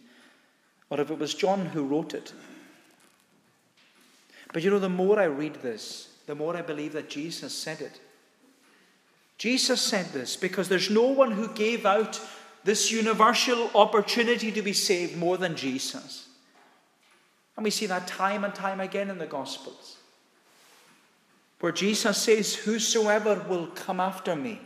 or 0.89 0.99
if 0.99 1.10
it 1.10 1.17
was 1.17 1.34
John 1.34 1.67
who 1.67 1.86
wrote 1.86 2.13
it. 2.13 2.34
But 4.51 4.63
you 4.63 4.71
know, 4.71 4.79
the 4.79 4.89
more 4.89 5.17
I 5.17 5.25
read 5.25 5.55
this, 5.55 6.10
the 6.25 6.36
more 6.36 6.58
I 6.58 6.62
believe 6.62 6.91
that 6.91 7.10
Jesus 7.10 7.53
said 7.53 7.79
it. 7.79 8.01
Jesus 9.38 9.81
said 9.81 10.08
this 10.08 10.36
because 10.36 10.67
there's 10.67 10.89
no 10.89 11.08
one 11.08 11.31
who 11.31 11.47
gave 11.53 11.86
out 11.86 12.19
this 12.65 12.91
universal 12.91 13.69
opportunity 13.75 14.51
to 14.51 14.62
be 14.63 14.73
saved 14.73 15.15
more 15.15 15.38
than 15.38 15.56
Jesus. 15.56 16.28
And 17.56 17.63
we 17.63 17.69
see 17.69 17.86
that 17.86 18.08
time 18.08 18.43
and 18.43 18.54
time 18.54 18.82
again 18.82 19.12
in 19.12 19.19
the 19.19 19.28
Gospels, 19.28 19.97
where 21.60 21.71
Jesus 21.71 22.17
says, 22.17 22.56
Whosoever 22.56 23.45
will 23.47 23.67
come 23.67 23.99
after 23.99 24.36
me, 24.36 24.60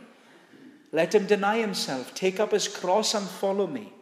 let 0.92 1.14
him 1.14 1.26
deny 1.26 1.58
himself, 1.58 2.14
take 2.14 2.40
up 2.40 2.52
his 2.52 2.66
cross, 2.66 3.14
and 3.14 3.26
follow 3.26 3.66
me. 3.66 3.92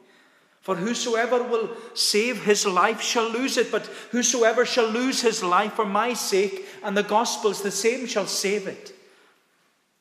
For 0.61 0.77
whosoever 0.77 1.43
will 1.43 1.71
save 1.95 2.45
his 2.45 2.67
life 2.67 3.03
shall 3.03 3.29
lose 3.29 3.57
it, 3.57 3.73
but 3.73 3.87
whosoever 4.13 4.65
shall 4.65 4.89
lose 4.89 5.23
his 5.23 5.43
life 5.43 5.73
for 5.75 5.85
my 5.85 6.15
sake 6.15 6.67
and 6.85 6.97
the 6.97 7.03
gospel's, 7.03 7.63
the 7.63 7.71
same 7.71 8.07
shall 8.07 8.27
save 8.27 8.69
it. 8.69 8.95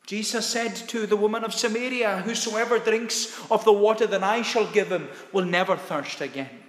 Jesus 0.08 0.48
said 0.48 0.74
to 0.88 1.06
the 1.06 1.18
woman 1.18 1.44
of 1.44 1.54
Samaria, 1.54 2.20
Whosoever 2.20 2.80
drinks 2.80 3.38
of 3.52 3.66
the 3.66 3.74
water 3.74 4.08
that 4.08 4.24
I 4.24 4.42
shall 4.42 4.66
give 4.66 4.90
him 4.90 5.10
will 5.34 5.44
never 5.44 5.76
thirst 5.76 6.22
again. 6.22 6.64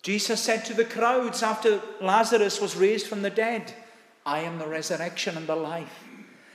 Jesus 0.00 0.40
said 0.40 0.64
to 0.66 0.74
the 0.74 0.84
crowds 0.84 1.42
after 1.42 1.82
Lazarus 2.00 2.60
was 2.60 2.76
raised 2.76 3.08
from 3.08 3.22
the 3.22 3.30
dead, 3.30 3.74
I 4.24 4.40
am 4.40 4.58
the 4.58 4.68
resurrection 4.68 5.36
and 5.36 5.48
the 5.48 5.56
life. 5.56 6.04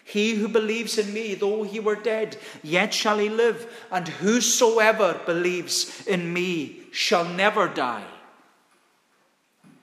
He 0.05 0.35
who 0.35 0.47
believes 0.47 0.97
in 0.97 1.13
me, 1.13 1.35
though 1.35 1.63
he 1.63 1.81
were 1.81 1.95
dead, 1.95 2.37
yet 2.63 2.93
shall 2.93 3.19
he 3.19 3.27
live, 3.27 3.71
and 3.91 4.07
whosoever 4.07 5.19
believes 5.25 6.07
in 6.07 6.31
me 6.31 6.83
shall 6.91 7.25
never 7.25 7.67
die. 7.67 8.07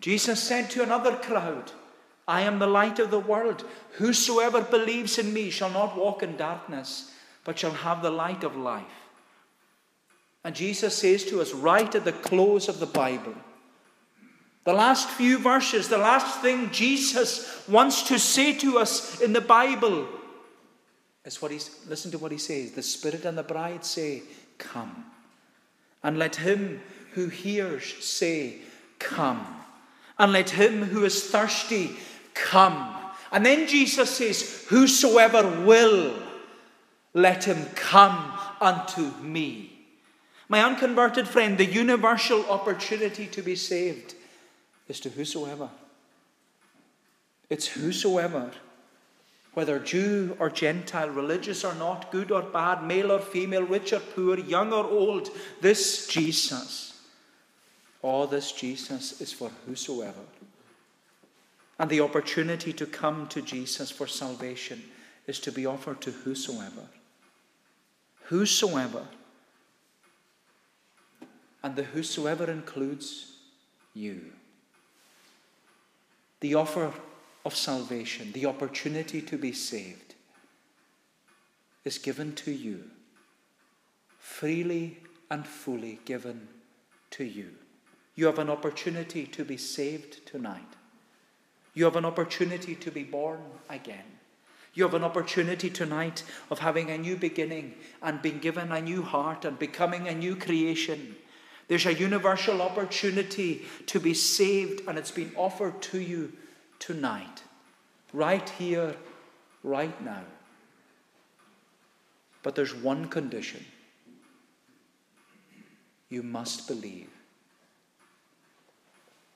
Jesus 0.00 0.42
said 0.42 0.70
to 0.70 0.82
another 0.82 1.14
crowd, 1.16 1.72
I 2.28 2.42
am 2.42 2.58
the 2.58 2.66
light 2.66 2.98
of 2.98 3.10
the 3.10 3.20
world. 3.20 3.64
Whosoever 3.92 4.60
believes 4.60 5.18
in 5.18 5.32
me 5.32 5.50
shall 5.50 5.70
not 5.70 5.96
walk 5.96 6.22
in 6.22 6.36
darkness, 6.36 7.12
but 7.44 7.58
shall 7.58 7.72
have 7.72 8.02
the 8.02 8.10
light 8.10 8.42
of 8.42 8.56
life. 8.56 8.84
And 10.42 10.54
Jesus 10.54 10.96
says 10.96 11.24
to 11.24 11.40
us 11.40 11.52
right 11.52 11.92
at 11.94 12.04
the 12.04 12.12
close 12.12 12.68
of 12.68 12.80
the 12.80 12.86
Bible, 12.86 13.34
the 14.64 14.72
last 14.72 15.08
few 15.10 15.38
verses, 15.38 15.88
the 15.88 15.98
last 15.98 16.40
thing 16.40 16.70
Jesus 16.72 17.66
wants 17.68 18.02
to 18.08 18.18
say 18.18 18.52
to 18.58 18.78
us 18.78 19.20
in 19.20 19.32
the 19.32 19.40
Bible 19.40 20.08
is 21.24 21.40
what 21.40 21.52
he's, 21.52 21.70
listen 21.88 22.10
to 22.10 22.18
what 22.18 22.32
he 22.32 22.38
says. 22.38 22.72
The 22.72 22.82
Spirit 22.82 23.24
and 23.24 23.38
the 23.38 23.44
bride 23.44 23.84
say, 23.84 24.22
Come. 24.58 25.06
And 26.02 26.18
let 26.18 26.36
him 26.36 26.80
who 27.12 27.28
hears 27.28 28.04
say, 28.04 28.58
Come. 28.98 29.46
And 30.18 30.32
let 30.32 30.50
him 30.50 30.82
who 30.82 31.04
is 31.04 31.30
thirsty 31.30 31.96
come. 32.36 32.94
And 33.32 33.44
then 33.44 33.66
Jesus 33.66 34.10
says, 34.10 34.64
Whosoever 34.68 35.64
will, 35.64 36.14
let 37.12 37.44
him 37.44 37.66
come 37.74 38.32
unto 38.60 39.10
me. 39.22 39.72
My 40.48 40.62
unconverted 40.62 41.26
friend, 41.26 41.58
the 41.58 41.64
universal 41.64 42.48
opportunity 42.48 43.26
to 43.26 43.42
be 43.42 43.56
saved 43.56 44.14
is 44.86 45.00
to 45.00 45.08
whosoever. 45.08 45.70
It's 47.50 47.66
whosoever, 47.66 48.50
whether 49.54 49.78
Jew 49.78 50.36
or 50.38 50.50
Gentile, 50.50 51.08
religious 51.08 51.64
or 51.64 51.74
not, 51.74 52.12
good 52.12 52.30
or 52.30 52.42
bad, 52.42 52.84
male 52.84 53.10
or 53.10 53.18
female, 53.18 53.62
rich 53.62 53.92
or 53.92 54.00
poor, 54.00 54.38
young 54.38 54.72
or 54.72 54.84
old, 54.84 55.30
this 55.60 56.06
Jesus, 56.06 57.00
all 58.02 58.26
this 58.26 58.52
Jesus 58.52 59.20
is 59.20 59.32
for 59.32 59.50
whosoever. 59.66 60.20
And 61.78 61.90
the 61.90 62.00
opportunity 62.00 62.72
to 62.72 62.86
come 62.86 63.26
to 63.28 63.42
Jesus 63.42 63.90
for 63.90 64.06
salvation 64.06 64.82
is 65.26 65.38
to 65.40 65.52
be 65.52 65.66
offered 65.66 66.00
to 66.02 66.10
whosoever. 66.10 66.88
Whosoever. 68.24 69.06
And 71.62 71.76
the 71.76 71.82
whosoever 71.82 72.50
includes 72.50 73.32
you 73.92 74.32
the 76.40 76.54
offer 76.54 76.92
of 77.44 77.54
salvation, 77.54 78.32
the 78.32 78.46
opportunity 78.46 79.22
to 79.22 79.38
be 79.38 79.52
saved, 79.52 80.14
is 81.84 81.98
given 81.98 82.34
to 82.34 82.50
you, 82.50 82.84
freely 84.18 84.98
and 85.30 85.46
fully 85.46 85.98
given 86.04 86.48
to 87.10 87.24
you. 87.24 87.50
You 88.14 88.26
have 88.26 88.38
an 88.38 88.50
opportunity 88.50 89.26
to 89.26 89.44
be 89.44 89.56
saved 89.56 90.26
tonight. 90.26 90.76
You 91.76 91.84
have 91.84 91.96
an 91.96 92.06
opportunity 92.06 92.74
to 92.74 92.90
be 92.90 93.02
born 93.02 93.38
again. 93.68 94.06
You 94.72 94.84
have 94.84 94.94
an 94.94 95.04
opportunity 95.04 95.68
tonight 95.68 96.22
of 96.50 96.60
having 96.60 96.90
a 96.90 96.96
new 96.96 97.16
beginning 97.16 97.74
and 98.02 98.22
being 98.22 98.38
given 98.38 98.72
a 98.72 98.80
new 98.80 99.02
heart 99.02 99.44
and 99.44 99.58
becoming 99.58 100.08
a 100.08 100.14
new 100.14 100.36
creation. 100.36 101.16
There's 101.68 101.84
a 101.84 101.92
universal 101.92 102.62
opportunity 102.62 103.66
to 103.88 104.00
be 104.00 104.14
saved, 104.14 104.88
and 104.88 104.96
it's 104.96 105.10
been 105.10 105.32
offered 105.36 105.82
to 105.82 106.00
you 106.00 106.32
tonight, 106.78 107.42
right 108.14 108.48
here, 108.48 108.96
right 109.62 110.00
now. 110.02 110.24
But 112.42 112.54
there's 112.54 112.74
one 112.74 113.08
condition 113.08 113.62
you 116.08 116.22
must 116.22 116.68
believe. 116.68 117.10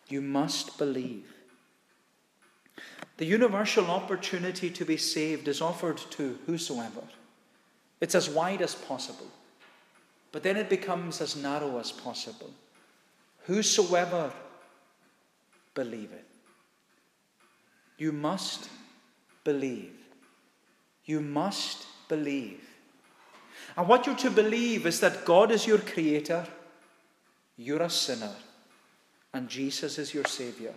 You 0.09 0.23
must 0.23 0.79
believe. 0.79 1.27
The 3.17 3.27
universal 3.27 3.91
opportunity 3.91 4.71
to 4.71 4.85
be 4.85 4.97
saved 4.97 5.49
is 5.49 5.61
offered 5.61 5.99
to 6.13 6.39
whosoever. 6.47 7.03
It's 8.01 8.15
as 8.15 8.31
wide 8.31 8.63
as 8.63 8.75
possible. 8.75 9.27
But 10.33 10.43
then 10.43 10.57
it 10.57 10.71
becomes 10.71 11.21
as 11.21 11.37
narrow 11.37 11.79
as 11.79 11.93
possible. 11.93 12.51
Whosoever 13.47 14.33
believeth. 15.75 16.25
You 17.99 18.13
must 18.13 18.71
believe. 19.45 19.93
You 21.05 21.21
must 21.21 21.87
believe. 22.09 22.61
And 23.77 23.89
what 23.89 24.07
you're 24.07 24.17
to 24.17 24.31
believe 24.31 24.87
is 24.87 25.01
that 25.01 25.25
God 25.25 25.51
is 25.51 25.67
your 25.67 25.79
creator, 25.79 26.47
you're 27.57 27.83
a 27.83 27.91
sinner, 27.91 28.35
and 29.33 29.49
Jesus 29.49 29.99
is 29.99 30.15
your 30.15 30.25
Savior. 30.25 30.75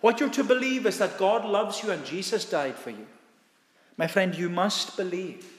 What 0.00 0.20
you're 0.20 0.28
to 0.30 0.44
believe 0.44 0.86
is 0.86 0.98
that 0.98 1.18
God 1.18 1.44
loves 1.44 1.82
you 1.82 1.90
and 1.90 2.04
Jesus 2.04 2.44
died 2.44 2.76
for 2.76 2.90
you. 2.90 3.06
My 3.96 4.06
friend, 4.06 4.34
you 4.34 4.48
must 4.48 4.96
believe. 4.96 5.50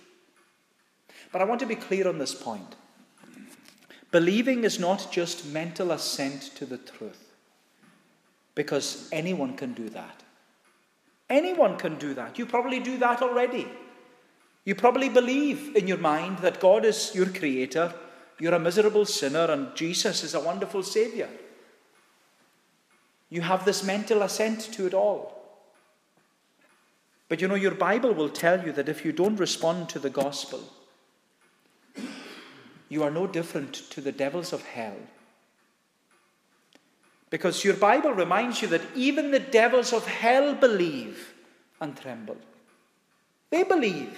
But 1.32 1.42
I 1.42 1.46
want 1.46 1.60
to 1.62 1.66
be 1.66 1.76
clear 1.76 2.08
on 2.08 2.20
this 2.20 2.34
point. 2.34 2.76
Believing 4.12 4.64
is 4.64 4.80
not 4.80 5.12
just 5.12 5.46
mental 5.48 5.92
assent 5.92 6.56
to 6.56 6.66
the 6.66 6.78
truth, 6.78 7.34
because 8.56 9.10
anyone 9.12 9.58
can 9.58 9.74
do 9.74 9.90
that. 9.90 10.24
Anyone 11.30 11.78
can 11.78 11.98
do 11.98 12.14
that. 12.14 12.40
You 12.40 12.46
probably 12.46 12.80
do 12.80 12.98
that 13.00 13.22
already. 13.22 13.68
You 14.64 14.76
probably 14.76 15.10
believe 15.10 15.76
in 15.76 15.88
your 15.88 15.98
mind 15.98 16.40
that 16.40 16.62
God 16.62 16.86
is 16.86 17.12
your 17.14 17.28
creator, 17.28 17.94
you're 18.40 18.54
a 18.54 18.60
miserable 18.60 19.06
sinner, 19.06 19.52
and 19.52 19.76
Jesus 19.76 20.24
is 20.24 20.34
a 20.34 20.40
wonderful 20.40 20.84
Savior. 20.84 21.30
You 23.30 23.42
have 23.42 23.66
this 23.66 23.84
mental 23.84 24.22
assent 24.22 24.62
to 24.74 24.86
it 24.88 24.94
all. 24.94 25.38
But 27.30 27.42
you 27.42 27.48
know, 27.48 27.56
your 27.56 27.76
Bible 27.76 28.14
will 28.14 28.30
tell 28.30 28.66
you 28.66 28.72
that 28.74 28.88
if 28.88 29.04
you 29.04 29.12
don't 29.12 29.36
respond 29.36 29.90
to 29.90 30.00
the 30.00 30.10
gospel, 30.10 30.62
you 32.90 33.04
are 33.04 33.12
no 33.12 33.28
different 33.28 33.74
to 33.92 34.02
the 34.02 34.14
devils 34.14 34.54
of 34.54 34.64
hell. 34.64 34.96
Because 37.30 37.66
your 37.66 37.74
Bible 37.74 38.14
reminds 38.14 38.62
you 38.62 38.70
that 38.70 38.82
even 38.96 39.32
the 39.32 39.40
devils 39.40 39.92
of 39.92 40.08
hell 40.08 40.56
believe 40.56 41.34
and 41.82 41.98
tremble. 41.98 42.38
They 43.50 43.64
believe. 43.64 44.18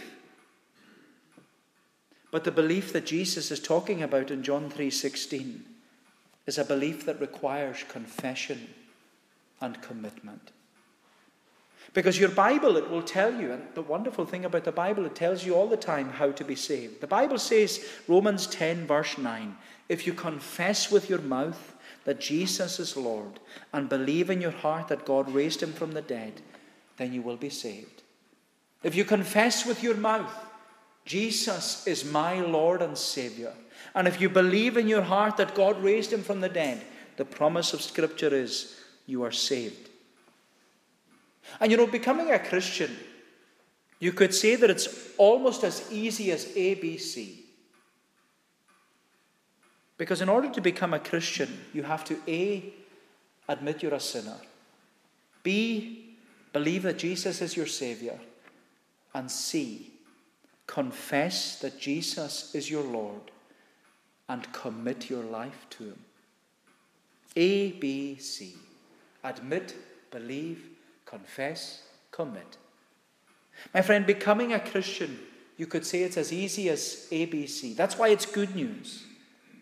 But 2.30 2.44
the 2.44 2.52
belief 2.52 2.94
that 2.94 3.08
Jesus 3.08 3.50
is 3.50 3.60
talking 3.60 4.04
about 4.04 4.30
in 4.30 4.44
John 4.44 4.70
3:16 4.70 5.66
is 6.46 6.60
a 6.60 6.66
belief 6.66 7.06
that 7.06 7.20
requires 7.20 7.84
confession 7.90 8.76
and 9.62 9.82
commitment. 9.82 10.52
Because 11.94 12.20
your 12.20 12.30
Bible, 12.30 12.78
it 12.78 12.90
will 12.90 13.02
tell 13.02 13.34
you, 13.34 13.52
and 13.52 13.64
the 13.74 13.82
wonderful 13.82 14.26
thing 14.26 14.46
about 14.46 14.64
the 14.64 14.72
Bible, 14.72 15.06
it 15.06 15.16
tells 15.16 15.44
you 15.44 15.56
all 15.56 15.68
the 15.68 15.78
time 15.78 16.10
how 16.10 16.32
to 16.32 16.44
be 16.44 16.56
saved. 16.56 17.02
The 17.02 17.08
Bible 17.08 17.40
says, 17.40 17.84
Romans 18.08 18.46
10, 18.48 18.86
verse 18.86 19.18
9, 19.18 19.58
if 19.88 20.06
you 20.06 20.14
confess 20.14 20.92
with 20.92 21.10
your 21.10 21.20
mouth 21.20 21.76
that 22.06 22.20
Jesus 22.20 22.80
is 22.80 22.96
Lord 22.96 23.40
and 23.74 23.90
believe 23.90 24.30
in 24.30 24.40
your 24.40 24.52
heart 24.52 24.88
that 24.90 25.06
God 25.06 25.34
raised 25.34 25.64
him 25.64 25.74
from 25.74 25.94
the 25.94 26.02
dead, 26.02 26.42
then 26.98 27.12
you 27.12 27.24
will 27.24 27.38
be 27.38 27.50
saved. 27.50 28.04
If 28.84 28.96
you 28.96 29.04
confess 29.04 29.66
with 29.66 29.82
your 29.82 29.96
mouth, 29.96 30.34
Jesus 31.06 31.88
is 31.88 32.06
my 32.06 32.40
Lord 32.40 32.84
and 32.84 32.96
Savior, 32.96 33.54
and 33.96 34.08
if 34.08 34.22
you 34.22 34.30
believe 34.30 34.78
in 34.78 34.88
your 34.88 35.02
heart 35.02 35.38
that 35.38 35.56
God 35.56 35.82
raised 35.82 36.14
him 36.14 36.22
from 36.22 36.42
the 36.42 36.50
dead, 36.50 36.84
the 37.18 37.26
promise 37.26 37.74
of 37.74 37.82
Scripture 37.82 38.34
is 38.34 38.79
you 39.10 39.24
are 39.24 39.32
saved. 39.32 39.90
And 41.60 41.72
you 41.72 41.78
know, 41.78 41.88
becoming 41.88 42.32
a 42.32 42.40
Christian 42.40 42.96
You 44.00 44.14
could 44.14 44.34
say 44.34 44.56
that 44.56 44.70
it's 44.70 44.88
almost 45.18 45.64
as 45.64 45.92
easy 45.92 46.32
as 46.32 46.46
ABC. 46.46 47.36
Because 49.98 50.22
in 50.22 50.30
order 50.30 50.50
to 50.50 50.62
become 50.62 50.94
a 50.94 51.00
Christian, 51.00 51.66
you 51.74 51.84
have 51.84 52.06
to 52.06 52.18
A, 52.26 52.74
admit 53.50 53.84
you're 53.84 53.94
a 53.94 54.00
sinner, 54.00 54.38
B, 55.44 56.16
believe 56.54 56.84
that 56.84 56.98
Jesus 56.98 57.42
is 57.42 57.58
your 57.58 57.66
Savior, 57.66 58.18
and 59.14 59.30
C, 59.30 59.92
confess 60.66 61.60
that 61.60 61.78
Jesus 61.78 62.56
is 62.56 62.72
your 62.72 62.84
Lord 62.84 63.32
and 64.30 64.52
commit 64.54 65.10
your 65.10 65.24
life 65.24 65.66
to 65.72 65.84
Him. 65.84 66.00
A, 67.36 67.72
B, 67.74 68.16
C. 68.16 68.56
Admit, 69.24 69.76
believe, 70.12 70.70
confess, 71.06 71.84
commit. 72.12 72.58
My 73.74 73.82
friend, 73.82 74.06
becoming 74.06 74.54
a 74.54 74.60
Christian, 74.60 75.20
you 75.58 75.68
could 75.68 75.86
say 75.86 76.04
it's 76.04 76.18
as 76.18 76.32
easy 76.32 76.70
as 76.70 77.08
ABC. 77.12 77.76
That's 77.76 77.98
why 77.98 78.10
it's 78.10 78.26
good 78.26 78.56
news. 78.56 79.04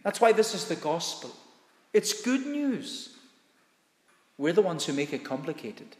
That's 0.03 0.21
why 0.21 0.31
this 0.31 0.53
is 0.53 0.65
the 0.65 0.75
gospel. 0.75 1.31
It's 1.93 2.21
good 2.21 2.45
news. 2.45 3.15
We're 4.37 4.53
the 4.53 4.61
ones 4.61 4.85
who 4.85 4.93
make 4.93 5.13
it 5.13 5.23
complicated. 5.23 5.95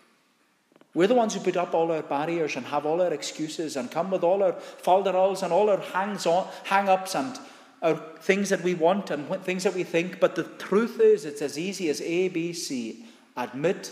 We're 0.94 1.08
the 1.08 1.16
ones 1.16 1.34
who 1.34 1.40
put 1.40 1.58
up 1.58 1.74
all 1.74 1.92
our 1.92 2.04
barriers 2.04 2.56
and 2.56 2.66
have 2.68 2.86
all 2.86 3.02
our 3.02 3.14
excuses 3.14 3.76
and 3.76 3.90
come 3.90 4.12
with 4.12 4.24
all 4.24 4.44
our 4.44 4.54
falderals 4.54 5.44
and 5.44 5.52
all 5.52 5.70
our 5.70 5.80
hangs 5.80 6.26
on, 6.26 6.48
hang 6.64 6.90
ups 6.90 7.16
and 7.16 7.38
our 7.82 7.96
things 8.20 8.50
that 8.50 8.62
we 8.62 8.74
want 8.74 9.12
and 9.12 9.28
things 9.44 9.64
that 9.64 9.74
we 9.74 9.84
think. 9.84 10.20
But 10.20 10.36
the 10.36 10.44
truth 10.44 11.00
is, 11.00 11.26
it's 11.26 11.42
as 11.42 11.58
easy 11.58 11.90
as 11.90 12.02
A, 12.02 12.30
B, 12.30 12.54
C. 12.54 13.06
Admit 13.38 13.92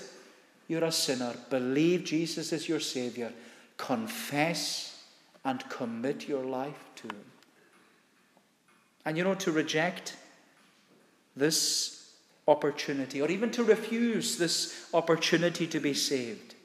you're 0.68 0.84
a 0.84 0.92
sinner, 0.92 1.36
believe 1.52 2.04
Jesus 2.04 2.52
is 2.52 2.68
your 2.68 2.80
Savior, 2.80 3.32
confess 3.78 5.04
and 5.44 5.68
commit 5.70 6.28
your 6.28 6.44
life 6.44 6.90
to 6.96 7.04
Him. 7.08 7.24
And 9.06 9.18
you 9.18 9.24
know, 9.24 9.36
to 9.36 9.52
reject 9.52 10.18
this 11.36 12.14
opportunity, 12.48 13.22
or 13.22 13.30
even 13.30 13.52
to 13.52 13.64
refuse 13.64 14.38
this 14.38 14.88
opportunity 14.94 15.68
to 15.68 15.80
be 15.80 15.94
saved, 15.94 16.56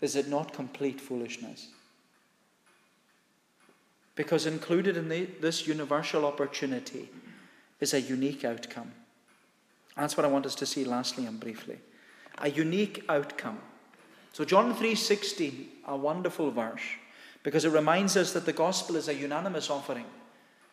is 0.00 0.16
it 0.16 0.28
not 0.28 0.52
complete 0.52 1.00
foolishness? 1.00 1.68
Because 4.16 4.46
included 4.46 4.96
in 4.96 5.08
the, 5.08 5.26
this 5.40 5.66
universal 5.68 6.24
opportunity 6.24 7.08
is 7.80 7.94
a 7.94 8.00
unique 8.00 8.44
outcome. 8.44 8.92
That's 9.98 10.16
what 10.16 10.24
I 10.24 10.28
want 10.28 10.46
us 10.46 10.54
to 10.54 10.66
see 10.66 10.84
lastly 10.84 11.26
and 11.26 11.40
briefly. 11.40 11.80
A 12.38 12.48
unique 12.48 13.04
outcome. 13.08 13.58
So 14.32 14.44
John 14.44 14.74
3:16, 14.74 15.82
a 15.86 15.96
wonderful 15.96 16.52
verse, 16.52 16.82
because 17.42 17.64
it 17.64 17.72
reminds 17.72 18.16
us 18.16 18.32
that 18.32 18.46
the 18.46 18.52
gospel 18.52 18.94
is 18.94 19.08
a 19.08 19.14
unanimous 19.14 19.70
offering, 19.70 20.06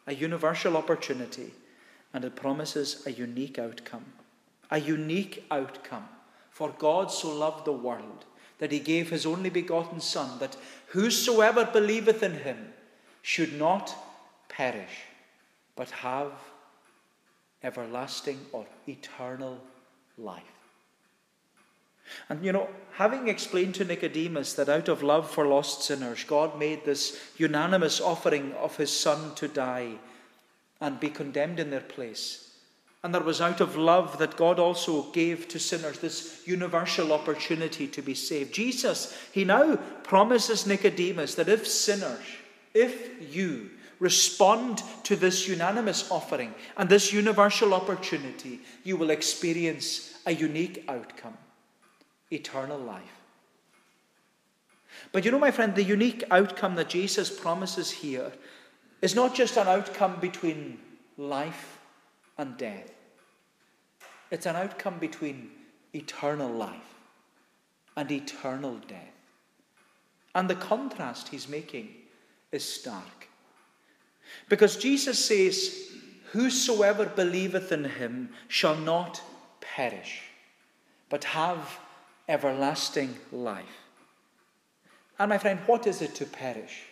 a 0.05 0.13
universal 0.13 0.77
opportunity, 0.77 1.53
and 2.13 2.23
it 2.23 2.35
promises 2.35 3.01
a 3.07 3.11
unique 3.11 3.57
outcome. 3.57 4.05
A 4.69 4.79
unique 4.79 5.43
outcome. 5.49 6.07
For 6.51 6.69
God 6.77 7.11
so 7.11 7.35
loved 7.35 7.65
the 7.65 7.71
world 7.71 8.25
that 8.59 8.71
he 8.71 8.79
gave 8.79 9.09
his 9.09 9.25
only 9.25 9.49
begotten 9.49 9.99
Son, 9.99 10.38
that 10.39 10.55
whosoever 10.88 11.65
believeth 11.65 12.21
in 12.21 12.35
him 12.35 12.73
should 13.23 13.53
not 13.53 13.95
perish, 14.49 15.07
but 15.75 15.89
have 15.89 16.31
everlasting 17.63 18.39
or 18.51 18.65
eternal 18.87 19.59
life. 20.17 20.43
And 22.29 22.45
you 22.45 22.51
know, 22.51 22.69
having 22.93 23.27
explained 23.27 23.75
to 23.75 23.85
Nicodemus 23.85 24.53
that 24.53 24.69
out 24.69 24.87
of 24.87 25.03
love 25.03 25.29
for 25.29 25.47
lost 25.47 25.83
sinners, 25.83 26.23
God 26.23 26.59
made 26.59 26.85
this 26.85 27.19
unanimous 27.37 27.99
offering 27.99 28.53
of 28.53 28.77
his 28.77 28.91
Son 28.91 29.33
to 29.35 29.47
die 29.47 29.93
and 30.79 30.99
be 30.99 31.09
condemned 31.09 31.59
in 31.59 31.71
their 31.71 31.81
place. 31.81 32.51
And 33.03 33.13
that 33.13 33.25
was 33.25 33.39
out 33.39 33.61
of 33.61 33.75
love 33.75 34.17
that 34.17 34.35
God 34.35 34.59
also 34.59 35.03
gave 35.11 35.47
to 35.49 35.59
sinners 35.59 35.99
this 35.99 36.41
universal 36.45 37.13
opportunity 37.13 37.87
to 37.87 38.01
be 38.01 38.15
saved. 38.15 38.53
Jesus, 38.53 39.15
he 39.31 39.45
now 39.45 39.75
promises 40.03 40.65
Nicodemus 40.65 41.35
that 41.35 41.49
if 41.49 41.67
sinners, 41.67 42.25
if 42.73 43.33
you 43.33 43.69
respond 43.99 44.84
to 45.03 45.15
this 45.15 45.47
unanimous 45.47 46.10
offering 46.12 46.53
and 46.77 46.89
this 46.89 47.13
universal 47.13 47.73
opportunity, 47.73 48.60
you 48.84 48.97
will 48.97 49.10
experience 49.10 50.13
a 50.25 50.31
unique 50.34 50.84
outcome 50.88 51.38
eternal 52.31 52.79
life. 52.79 53.21
But 55.12 55.25
you 55.25 55.31
know, 55.31 55.39
my 55.39 55.51
friend, 55.51 55.75
the 55.75 55.84
unique 55.84 56.23
outcome 56.31 56.75
that 56.75 56.89
Jesus 56.89 57.29
promises 57.29 57.91
here 57.91 58.31
is 59.01 59.15
not 59.15 59.36
just 59.36 59.58
an 59.58 59.67
outcome 59.67 60.19
between 60.19 60.79
life 61.17 61.79
and 62.38 62.58
death, 62.58 62.91
it's 64.31 64.45
an 64.45 64.55
outcome 64.55 64.97
between 64.99 65.51
eternal 65.93 66.49
life 66.49 66.95
and 67.95 68.12
eternal 68.12 68.75
death. 68.88 69.13
And 70.34 70.49
the 70.49 70.55
contrast 70.55 71.29
he's 71.29 71.47
making 71.47 71.89
is 72.51 72.67
stark. 72.67 73.24
Because 74.50 74.78
Jesus 74.78 75.24
says, 75.24 75.82
Whosoever 76.32 77.06
believeth 77.06 77.71
in 77.71 77.86
him 77.86 78.30
shall 78.48 78.76
not 78.76 79.21
perish, 79.62 80.21
but 81.10 81.24
have 81.24 81.80
everlasting 82.28 83.15
life. 83.32 83.65
And 85.17 85.30
my 85.30 85.38
friend, 85.38 85.60
what 85.65 85.88
is 85.88 86.02
it 86.02 86.13
to 86.15 86.26
perish? 86.26 86.84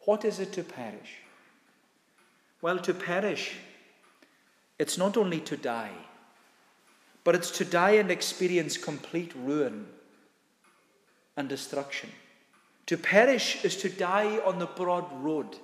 What 0.00 0.24
is 0.24 0.40
it 0.40 0.52
to 0.54 0.64
perish? 0.64 1.18
Well, 2.60 2.78
to 2.80 2.94
perish, 2.94 3.56
it's 4.78 4.98
not 4.98 5.16
only 5.16 5.40
to 5.40 5.56
die, 5.56 5.92
but 7.22 7.34
it's 7.34 7.50
to 7.58 7.64
die 7.64 7.92
and 7.92 8.10
experience 8.10 8.76
complete 8.76 9.32
ruin 9.34 9.86
and 11.36 11.48
destruction. 11.48 12.10
To 12.86 12.96
perish 12.96 13.64
is 13.64 13.76
to 13.78 13.88
die 13.88 14.38
on 14.44 14.58
the 14.58 14.66
broad 14.66 15.06
road 15.22 15.56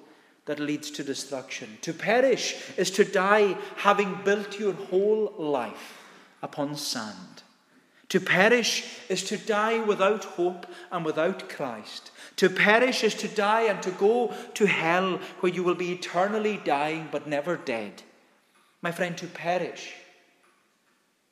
that 0.46 0.58
leads 0.58 0.90
to 0.90 1.04
destruction. 1.04 1.78
To 1.82 1.92
perish 1.92 2.56
is 2.76 2.90
to 2.92 3.04
die 3.04 3.56
having 3.76 4.18
built 4.24 4.58
your 4.58 4.72
whole 4.72 5.32
life 5.38 5.98
upon 6.42 6.76
sand. 6.76 7.42
To 8.08 8.20
perish 8.20 8.84
is 9.08 9.22
to 9.24 9.38
die 9.38 9.78
without 9.82 10.24
hope 10.24 10.66
and 10.90 11.04
without 11.04 11.48
Christ. 11.48 12.10
To 12.36 12.50
perish 12.50 13.04
is 13.04 13.14
to 13.14 13.28
die 13.28 13.62
and 13.62 13.82
to 13.82 13.90
go 13.92 14.34
to 14.54 14.66
hell 14.66 15.18
where 15.40 15.52
you 15.52 15.62
will 15.62 15.76
be 15.76 15.92
eternally 15.92 16.60
dying 16.64 17.08
but 17.10 17.26
never 17.26 17.56
dead. 17.56 18.02
My 18.82 18.90
friend, 18.90 19.16
to 19.16 19.26
perish 19.28 19.92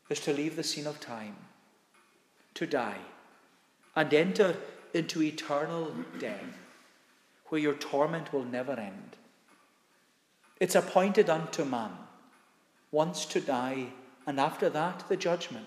is 0.08 0.20
to 0.20 0.32
leave 0.32 0.56
the 0.56 0.62
scene 0.62 0.86
of 0.86 1.00
time, 1.00 1.36
to 2.54 2.66
die, 2.66 2.98
and 3.96 4.14
enter 4.14 4.56
into 4.94 5.22
eternal 5.22 5.94
death 6.18 6.58
where 7.46 7.60
your 7.60 7.74
torment 7.74 8.32
will 8.32 8.44
never 8.44 8.72
end. 8.72 9.16
It's 10.58 10.74
appointed 10.74 11.30
unto 11.30 11.64
man 11.64 11.92
once 12.92 13.24
to 13.26 13.40
die 13.40 13.88
and 14.26 14.38
after 14.38 14.68
that, 14.70 15.08
the 15.08 15.16
judgment. 15.16 15.66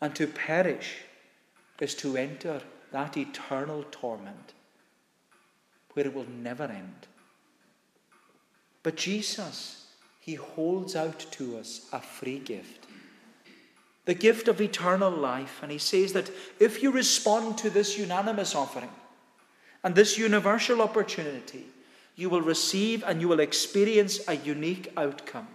And 0.00 0.14
to 0.14 0.26
perish 0.26 0.98
is 1.80 1.94
to 1.96 2.16
enter 2.16 2.62
that 2.92 3.16
eternal 3.16 3.84
torment 3.90 4.54
where 5.92 6.06
it 6.06 6.14
will 6.14 6.28
never 6.28 6.64
end. 6.64 7.06
But 8.82 8.96
Jesus, 8.96 9.86
He 10.20 10.34
holds 10.34 10.94
out 10.94 11.18
to 11.32 11.58
us 11.58 11.86
a 11.92 12.00
free 12.00 12.38
gift 12.38 12.86
the 14.06 14.14
gift 14.14 14.48
of 14.48 14.60
eternal 14.60 15.10
life. 15.10 15.58
And 15.62 15.70
He 15.70 15.78
says 15.78 16.14
that 16.14 16.30
if 16.58 16.82
you 16.82 16.90
respond 16.90 17.58
to 17.58 17.70
this 17.70 17.98
unanimous 17.98 18.54
offering 18.54 18.90
and 19.84 19.94
this 19.94 20.16
universal 20.16 20.80
opportunity, 20.80 21.66
you 22.14 22.30
will 22.30 22.40
receive 22.40 23.04
and 23.04 23.20
you 23.20 23.28
will 23.28 23.40
experience 23.40 24.20
a 24.26 24.36
unique 24.36 24.90
outcome. 24.96 25.48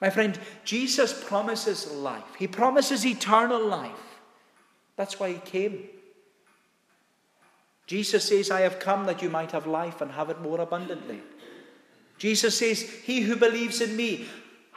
My 0.00 0.10
friend, 0.10 0.38
Jesus 0.64 1.12
promises 1.24 1.90
life. 1.92 2.24
He 2.38 2.48
promises 2.48 3.06
eternal 3.06 3.64
life. 3.64 3.92
That's 4.96 5.20
why 5.20 5.32
he 5.32 5.38
came. 5.38 5.88
Jesus 7.86 8.24
says, 8.24 8.50
I 8.50 8.60
have 8.60 8.78
come 8.78 9.04
that 9.06 9.20
you 9.20 9.28
might 9.28 9.52
have 9.52 9.66
life 9.66 10.00
and 10.00 10.12
have 10.12 10.30
it 10.30 10.40
more 10.40 10.60
abundantly. 10.60 11.20
Jesus 12.18 12.58
says, 12.58 12.82
He 12.82 13.20
who 13.20 13.36
believes 13.36 13.80
in 13.80 13.96
me 13.96 14.26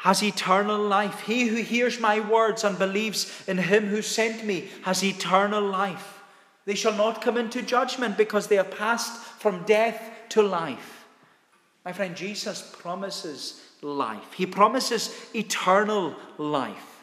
has 0.03 0.21
eternal 0.21 0.77
life. 0.77 1.21
He 1.21 1.47
who 1.47 1.55
hears 1.55 1.97
my 1.97 2.19
words 2.19 2.65
and 2.65 2.77
believes 2.77 3.41
in 3.47 3.57
him 3.57 3.87
who 3.87 4.01
sent 4.01 4.43
me 4.43 4.67
has 4.81 5.01
eternal 5.01 5.63
life. 5.63 6.19
They 6.65 6.75
shall 6.75 6.91
not 6.91 7.21
come 7.21 7.37
into 7.37 7.61
judgment 7.61 8.17
because 8.17 8.47
they 8.47 8.57
have 8.57 8.69
passed 8.69 9.13
from 9.39 9.63
death 9.63 10.01
to 10.29 10.41
life. 10.41 11.05
My 11.85 11.93
friend, 11.93 12.17
Jesus 12.17 12.75
promises 12.81 13.61
life. 13.81 14.33
He 14.33 14.45
promises 14.45 15.15
eternal 15.33 16.17
life. 16.37 17.01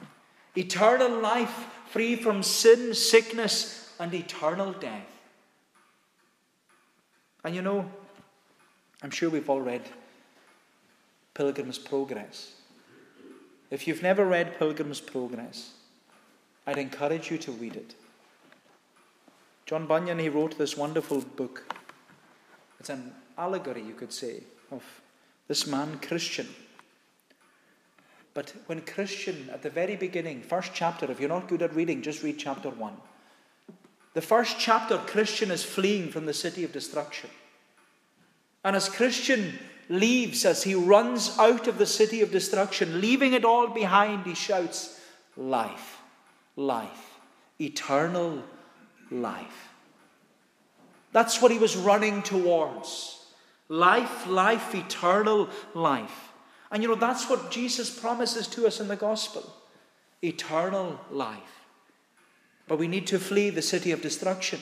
Eternal 0.55 1.20
life 1.22 1.68
free 1.88 2.16
from 2.16 2.42
sin, 2.42 2.92
sickness, 2.92 3.94
and 3.98 4.12
eternal 4.12 4.74
death. 4.74 5.09
And 7.44 7.55
you 7.55 7.62
know, 7.62 7.90
I'm 9.03 9.11
sure 9.11 9.30
we've 9.30 9.48
all 9.48 9.62
read 9.62 9.88
Pilgrim's 11.32 11.78
Progress. 11.78 12.59
If 13.70 13.86
you've 13.86 14.02
never 14.02 14.24
read 14.24 14.58
Pilgrim's 14.58 15.00
Progress, 15.00 15.70
I'd 16.66 16.78
encourage 16.78 17.30
you 17.30 17.38
to 17.38 17.52
read 17.52 17.76
it. 17.76 17.94
John 19.64 19.86
Bunyan, 19.86 20.18
he 20.18 20.28
wrote 20.28 20.58
this 20.58 20.76
wonderful 20.76 21.20
book. 21.20 21.72
It's 22.80 22.90
an 22.90 23.12
allegory, 23.38 23.82
you 23.82 23.94
could 23.94 24.12
say, 24.12 24.42
of 24.72 24.82
this 25.46 25.66
man, 25.66 26.00
Christian. 26.02 26.48
But 28.34 28.52
when 28.66 28.80
Christian, 28.82 29.48
at 29.52 29.62
the 29.62 29.70
very 29.70 29.96
beginning, 29.96 30.42
first 30.42 30.72
chapter, 30.74 31.10
if 31.10 31.20
you're 31.20 31.28
not 31.28 31.48
good 31.48 31.62
at 31.62 31.74
reading, 31.74 32.02
just 32.02 32.22
read 32.22 32.38
chapter 32.38 32.70
1. 32.70 32.92
The 34.14 34.20
first 34.20 34.58
chapter, 34.58 34.98
Christian 34.98 35.52
is 35.52 35.62
fleeing 35.62 36.10
from 36.10 36.26
the 36.26 36.34
city 36.34 36.64
of 36.64 36.72
destruction. 36.72 37.30
And 38.64 38.74
as 38.74 38.88
Christian 38.88 39.58
leaves, 39.91 40.47
as 40.47 40.62
he 40.62 40.74
runs 40.74 41.36
out 41.38 41.66
of 41.66 41.76
the 41.76 41.84
city 41.84 42.22
of 42.22 42.30
destruction, 42.30 43.01
leaving 43.01 43.34
it 43.34 43.45
all 43.45 43.68
behind, 43.68 44.24
he 44.24 44.34
shouts, 44.34 44.99
Life, 45.36 45.99
life, 46.57 47.18
eternal 47.61 48.43
life. 49.11 49.68
That's 51.12 51.43
what 51.43 51.51
he 51.51 51.59
was 51.59 51.76
running 51.76 52.22
towards. 52.22 53.18
Life, 53.68 54.26
life, 54.26 54.74
eternal 54.74 55.49
life. 55.74 56.32
And 56.70 56.82
you 56.82 56.88
know, 56.88 56.95
that's 56.95 57.28
what 57.28 57.51
Jesus 57.51 57.91
promises 57.91 58.47
to 58.49 58.66
us 58.66 58.80
in 58.80 58.88
the 58.88 58.97
gospel 58.97 59.53
eternal 60.22 61.01
life. 61.11 61.64
But 62.68 62.78
we 62.78 62.88
need 62.88 63.07
to 63.09 63.18
flee 63.18 63.49
the 63.49 63.62
city 63.62 63.91
of 63.91 64.03
destruction. 64.03 64.61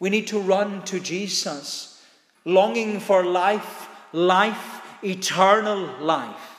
We 0.00 0.08
need 0.08 0.26
to 0.28 0.40
run 0.40 0.82
to 0.84 0.98
Jesus, 0.98 2.02
longing 2.46 2.98
for 2.98 3.22
life, 3.22 3.88
life, 4.12 4.82
eternal 5.02 5.86
life. 6.00 6.58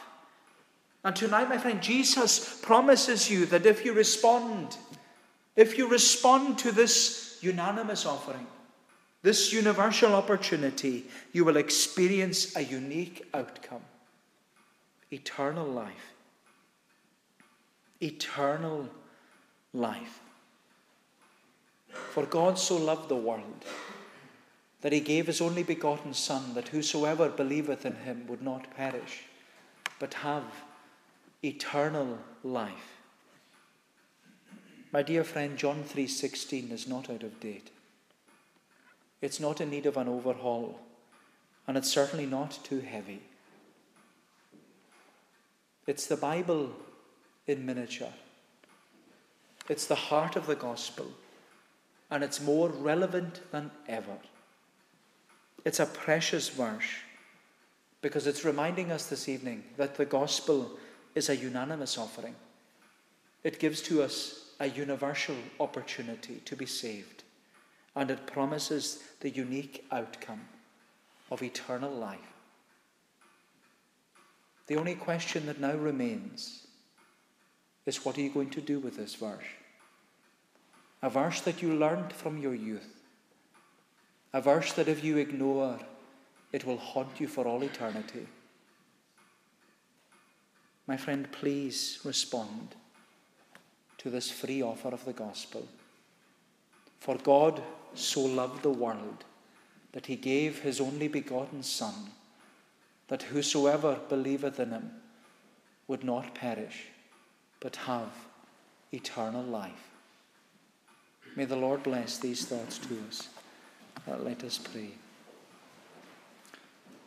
And 1.04 1.16
tonight, 1.16 1.50
my 1.50 1.58
friend, 1.58 1.82
Jesus 1.82 2.60
promises 2.62 3.30
you 3.30 3.46
that 3.48 3.66
if 3.66 3.84
you 3.84 3.94
respond, 3.94 4.78
if 5.56 5.78
you 5.78 5.88
respond 5.88 6.58
to 6.60 6.72
this 6.72 7.38
unanimous 7.42 8.06
offering, 8.06 8.48
this 9.22 9.52
universal 9.52 10.14
opportunity, 10.14 11.06
you 11.32 11.46
will 11.46 11.58
experience 11.58 12.56
a 12.56 12.62
unique 12.62 13.26
outcome 13.34 13.82
eternal 15.12 15.68
life. 15.68 16.14
Eternal 18.02 18.90
life. 19.74 20.20
For 22.12 22.26
God 22.26 22.58
so 22.58 22.78
loved 22.78 23.10
the 23.10 23.16
world 23.16 23.64
that 24.84 24.92
he 24.92 25.00
gave 25.00 25.28
his 25.28 25.40
only 25.40 25.64
begotten 25.64 26.14
Son, 26.14 26.54
that 26.56 26.68
whosoever 26.68 27.30
believeth 27.30 27.86
in 27.86 27.96
him 27.96 28.28
would 28.28 28.42
not 28.42 28.76
perish, 28.76 29.24
but 29.98 30.14
have 30.16 30.44
eternal 31.42 32.20
life. 32.44 32.98
My 34.92 35.02
dear 35.02 35.24
friend, 35.24 35.58
John 35.58 35.86
3:16 35.86 36.70
is 36.70 36.86
not 36.86 37.10
out 37.10 37.24
of 37.24 37.40
date. 37.40 37.72
It's 39.22 39.40
not 39.40 39.62
in 39.62 39.70
need 39.70 39.86
of 39.86 39.96
an 39.96 40.10
overhaul, 40.10 40.82
and 41.66 41.78
it's 41.78 41.90
certainly 41.90 42.26
not 42.26 42.60
too 42.66 42.82
heavy. 42.82 43.22
It's 45.88 46.08
the 46.08 46.18
Bible 46.18 46.76
in 47.48 47.66
miniature. 47.66 48.14
It's 49.70 49.86
the 49.86 49.96
heart 50.12 50.36
of 50.36 50.46
the 50.46 50.58
gospel, 50.58 51.14
and 52.12 52.22
it's 52.22 52.42
more 52.42 52.68
relevant 52.68 53.40
than 53.52 53.72
ever. 53.88 54.20
It's 55.66 55.80
a 55.80 55.86
precious 55.86 56.50
verse 56.50 56.90
because 58.02 58.28
it's 58.28 58.44
reminding 58.44 58.92
us 58.92 59.06
this 59.06 59.30
evening 59.30 59.64
that 59.78 59.96
the 59.96 60.06
gospel 60.06 60.78
is 61.16 61.30
a 61.30 61.36
unanimous 61.36 61.98
offering. 61.98 62.36
It 63.44 63.60
gives 63.60 63.82
to 63.84 64.04
us 64.04 64.52
a 64.60 64.68
universal 64.68 65.36
opportunity 65.60 66.42
to 66.46 66.56
be 66.56 66.66
saved, 66.66 67.24
and 67.96 68.12
it 68.12 68.28
promises 68.28 69.04
the 69.22 69.30
unique 69.30 69.86
outcome 69.92 70.42
of 71.32 71.42
eternal 71.42 71.92
life. 71.92 72.20
The 74.68 74.78
only 74.78 74.96
question 74.96 75.46
that 75.48 75.60
now 75.60 75.76
remains 75.76 76.68
is 77.86 78.06
what 78.06 78.18
are 78.18 78.22
you 78.22 78.30
going 78.30 78.50
to 78.52 78.62
do 78.62 78.80
with 78.80 78.96
this 78.96 79.16
verse? 79.16 79.44
A 81.02 81.10
verse 81.10 81.42
that 81.42 81.62
you 81.62 81.74
learned 81.76 82.14
from 82.14 82.38
your 82.38 82.56
youth. 82.56 83.03
A 84.34 84.42
verse 84.42 84.74
that 84.74 84.88
if 84.88 85.04
you 85.04 85.18
ignore, 85.18 85.80
it 86.52 86.66
will 86.66 86.78
haunt 86.78 87.20
you 87.20 87.28
for 87.28 87.48
all 87.48 87.64
eternity. 87.64 88.28
My 90.88 90.98
friend, 90.98 91.32
please 91.32 92.00
respond 92.04 92.76
to 94.00 94.10
this 94.10 94.30
free 94.30 94.62
offer 94.62 94.90
of 94.90 95.06
the 95.06 95.14
gospel. 95.14 95.68
For 97.00 97.16
God 97.18 97.62
so 97.94 98.22
loved 98.22 98.64
the 98.64 98.70
world 98.70 99.24
that 99.94 100.08
he 100.08 100.16
gave 100.16 100.60
his 100.60 100.82
only 100.82 101.08
begotten 101.08 101.64
Son 101.64 101.94
that 103.08 103.24
whosoever 103.24 104.00
believeth 104.10 104.60
in 104.60 104.72
him 104.72 104.92
would 105.88 106.04
not 106.04 106.34
perish, 106.34 106.88
but 107.60 107.76
have 107.76 108.10
eternal 108.92 109.44
life. 109.44 109.92
May 111.36 111.46
the 111.46 111.56
Lord 111.56 111.84
bless 111.84 112.18
these 112.18 112.46
thoughts 112.46 112.78
to 112.80 112.98
us. 113.08 113.28
Uh, 114.10 114.18
let 114.18 114.44
us 114.44 114.58
pray. 114.58 114.90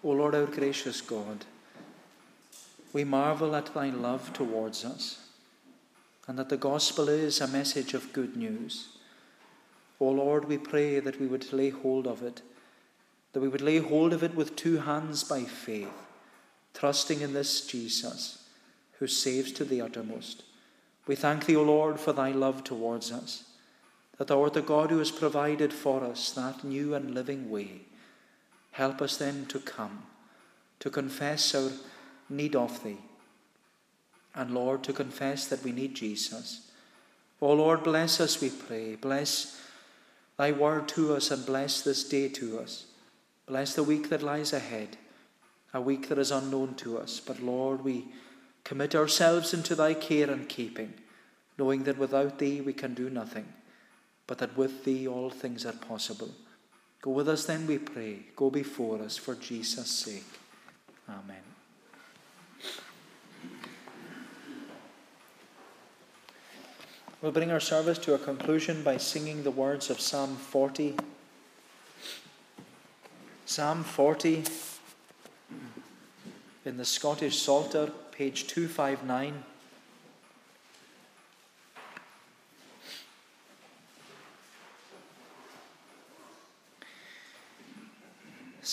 O 0.03 0.11
Lord, 0.11 0.35
our 0.35 0.47
gracious 0.47 1.01
God, 1.01 1.45
we 2.93 3.05
marvel 3.05 3.55
at 3.55 3.75
thy 3.75 3.91
love 3.91 4.33
towards 4.33 4.85
us, 4.85 5.27
and 6.27 6.39
that 6.39 6.49
the 6.49 6.57
gospel 6.57 7.09
is 7.09 7.41
a 7.41 7.49
message 7.49 7.95
of 7.95 8.13
good 8.13 8.37
news. 8.37 8.89
O 10.01 10.09
Lord, 10.09 10.47
we 10.47 10.59
pray 10.59 11.01
that 11.01 11.21
we 11.21 11.27
would 11.27 11.53
lay 11.53 11.71
hold 11.71 12.07
of 12.07 12.23
it 12.23 12.43
that 13.37 13.43
we 13.43 13.49
would 13.49 13.61
lay 13.61 13.77
hold 13.77 14.15
of 14.15 14.23
it 14.23 14.35
with 14.35 14.57
two 14.57 14.79
hands 14.79 15.23
by 15.23 15.43
faith, 15.43 15.93
trusting 16.73 17.21
in 17.21 17.35
this 17.35 17.67
Jesus 17.67 18.49
who 18.99 19.07
saves 19.07 19.53
to 19.53 19.63
the 19.63 19.83
uttermost. 19.83 20.43
We 21.07 21.17
thank 21.17 21.45
thee, 21.45 21.55
O 21.55 21.63
Lord, 21.63 22.01
for 22.01 22.15
thy 22.15 22.31
love 22.31 22.65
towards 22.65 23.13
us, 23.13 23.45
that 24.19 24.29
thou 24.29 24.43
art 24.43 24.55
the 24.55 24.63
God 24.63 24.91
who 24.91 24.99
has 24.99 25.11
provided 25.11 25.73
for 25.73 26.03
us 26.05 26.31
that 26.33 26.65
new 26.65 26.95
and 26.95 27.15
living 27.15 27.51
way. 27.51 27.83
Help 28.73 29.01
us 29.01 29.17
then 29.17 29.47
to 29.47 29.59
come, 29.59 30.05
to 30.81 30.91
confess 30.91 31.55
our 31.55 31.71
need 32.29 32.57
of 32.57 32.83
thee, 32.83 32.99
and 34.35 34.51
Lord, 34.53 34.83
to 34.85 34.93
confess 34.93 35.47
that 35.47 35.65
we 35.65 35.73
need 35.73 35.95
Jesus. 35.95 36.71
O 37.41 37.53
Lord, 37.53 37.83
bless 37.83 38.21
us, 38.21 38.41
we 38.41 38.51
pray. 38.51 38.97
Bless 38.97 39.61
thy 40.37 40.53
word 40.53 40.89
to 40.89 41.15
us 41.15 41.31
and 41.31 41.45
bless 41.45 41.81
this 41.81 42.05
day 42.05 42.29
to 42.29 42.59
us. 42.59 42.87
Bless 43.47 43.75
the 43.75 43.83
week 43.83 44.09
that 44.09 44.23
lies 44.23 44.53
ahead, 44.53 44.97
a 45.73 45.81
week 45.81 46.09
that 46.09 46.19
is 46.19 46.31
unknown 46.31 46.75
to 46.75 46.99
us. 46.99 47.21
But 47.21 47.43
Lord, 47.43 47.85
we 47.85 48.07
commit 48.65 48.95
ourselves 48.95 49.55
into 49.55 49.75
thy 49.75 49.95
care 49.95 50.31
and 50.31 50.49
keeping, 50.49 50.95
knowing 51.57 51.85
that 51.85 51.99
without 51.99 52.39
thee 52.39 52.61
we 52.61 52.73
can 52.73 52.93
do 52.93 53.09
nothing, 53.09 53.47
but 54.27 54.39
that 54.39 54.57
with 54.57 54.85
thee 54.85 55.07
all 55.07 55.31
things 55.31 55.65
are 55.65 55.73
possible. 55.73 56.31
Go 57.03 57.11
with 57.13 57.29
us 57.29 57.45
then, 57.47 57.67
we 57.67 57.79
pray. 57.79 58.21
Go 58.35 58.51
before 58.51 59.01
us 59.03 59.17
for 59.17 59.35
Jesus' 59.35 59.91
sake. 59.91 60.25
Amen. 61.09 61.43
We'll 67.23 67.33
bring 67.33 67.51
our 67.51 67.61
service 67.61 67.99
to 67.99 68.15
a 68.15 68.19
conclusion 68.19 68.83
by 68.83 68.99
singing 68.99 69.43
the 69.43 69.51
words 69.51 69.91
of 69.91 70.01
Psalm 70.01 70.37
40. 70.37 70.97
Psalm 73.47 73.85
40 73.85 74.45
in 76.65 76.77
the 76.77 76.85
Scottish 76.85 77.41
Psalter, 77.41 77.91
page 78.11 78.49
259. 78.49 79.45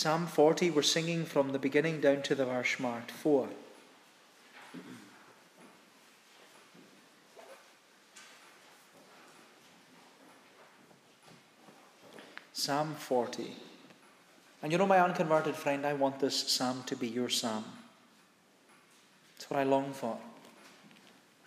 Psalm 0.04 0.26
40, 0.26 0.70
we're 0.72 0.82
singing 0.82 1.24
from 1.24 1.52
the 1.52 1.58
beginning 1.58 1.98
down 1.98 2.20
to 2.20 2.34
the 2.34 2.44
verse 2.44 2.78
marked 2.78 3.10
4. 3.10 3.48
Psalm 12.52 12.94
40. 12.98 13.56
And 14.62 14.70
you 14.70 14.76
know, 14.76 14.84
my 14.84 15.00
unconverted 15.00 15.56
friend, 15.56 15.86
I 15.86 15.94
want 15.94 16.20
this 16.20 16.52
psalm 16.52 16.82
to 16.84 16.96
be 16.96 17.08
your 17.08 17.30
psalm. 17.30 17.64
It's 19.36 19.48
what 19.48 19.58
I 19.58 19.62
long 19.62 19.94
for. 19.94 20.18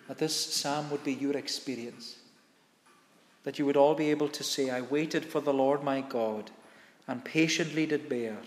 That 0.08 0.18
this 0.18 0.36
psalm 0.36 0.89
would 0.89 1.03
be 1.03 1.14
your 1.14 1.38
experience. 1.38 2.16
that 3.47 3.58
you 3.58 3.66
would 3.66 3.78
all 3.78 3.95
be 3.95 4.10
able 4.10 4.28
to 4.28 4.43
say, 4.43 4.70
I 4.70 4.82
waited 4.82 5.24
for 5.24 5.39
the 5.39 5.53
Lord 5.53 5.82
my 5.82 6.01
God, 6.01 6.51
and 7.08 7.24
patiently 7.24 7.86
did 7.86 8.10
bear. 8.10 8.38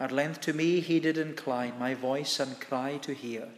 At 0.00 0.12
length 0.12 0.40
to 0.42 0.52
me 0.52 0.80
he 0.80 1.00
did 1.00 1.18
incline 1.18 1.78
my 1.78 1.94
voice 1.94 2.40
and 2.40 2.60
cry 2.60 2.98
to 2.98 3.12
hear. 3.12 3.48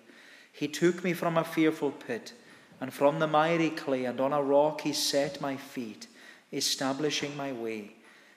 He 0.52 0.68
took 0.68 1.04
me 1.04 1.12
from 1.12 1.36
a 1.36 1.44
fearful 1.44 1.92
pit, 1.92 2.32
and 2.80 2.92
from 2.92 3.18
the 3.18 3.26
miry 3.26 3.70
clay, 3.70 4.04
and 4.04 4.20
on 4.20 4.32
a 4.32 4.42
rock 4.42 4.80
he 4.80 4.92
set 4.92 5.40
my 5.40 5.56
feet, 5.56 6.06
establishing 6.52 7.36
my 7.36 7.52
way. 7.52 7.92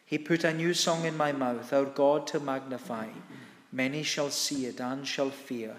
He 0.05 0.17
put 0.17 0.43
a 0.43 0.53
new 0.53 0.73
song 0.73 1.05
in 1.05 1.17
my 1.17 1.31
mouth, 1.31 1.73
our 1.73 1.85
God 1.85 2.27
to 2.27 2.39
magnify. 2.39 3.07
Many 3.71 4.03
shall 4.03 4.29
see 4.29 4.65
it 4.67 4.79
and 4.79 5.07
shall 5.07 5.31
fear, 5.31 5.75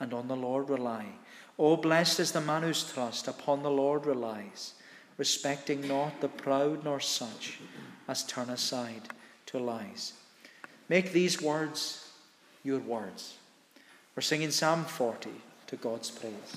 and 0.00 0.12
on 0.12 0.28
the 0.28 0.36
Lord 0.36 0.68
rely. 0.68 1.06
Oh, 1.58 1.76
blessed 1.76 2.20
is 2.20 2.32
the 2.32 2.40
man 2.40 2.62
whose 2.62 2.90
trust 2.90 3.28
upon 3.28 3.62
the 3.62 3.70
Lord 3.70 4.06
relies 4.06 4.74
respecting 5.20 5.86
not 5.86 6.22
the 6.22 6.28
proud 6.28 6.82
nor 6.82 6.98
such 6.98 7.58
as 8.08 8.24
turn 8.24 8.48
aside 8.48 9.02
to 9.50 9.58
lies. 9.58 10.12
Make 10.88 11.12
these 11.12 11.40
words 11.40 12.08
your 12.62 12.78
words. 12.78 13.36
We're 14.14 14.22
singing 14.22 14.50
Psalm 14.50 14.84
40 14.84 15.30
to 15.68 15.76
God's 15.76 16.10
praise. 16.10 16.56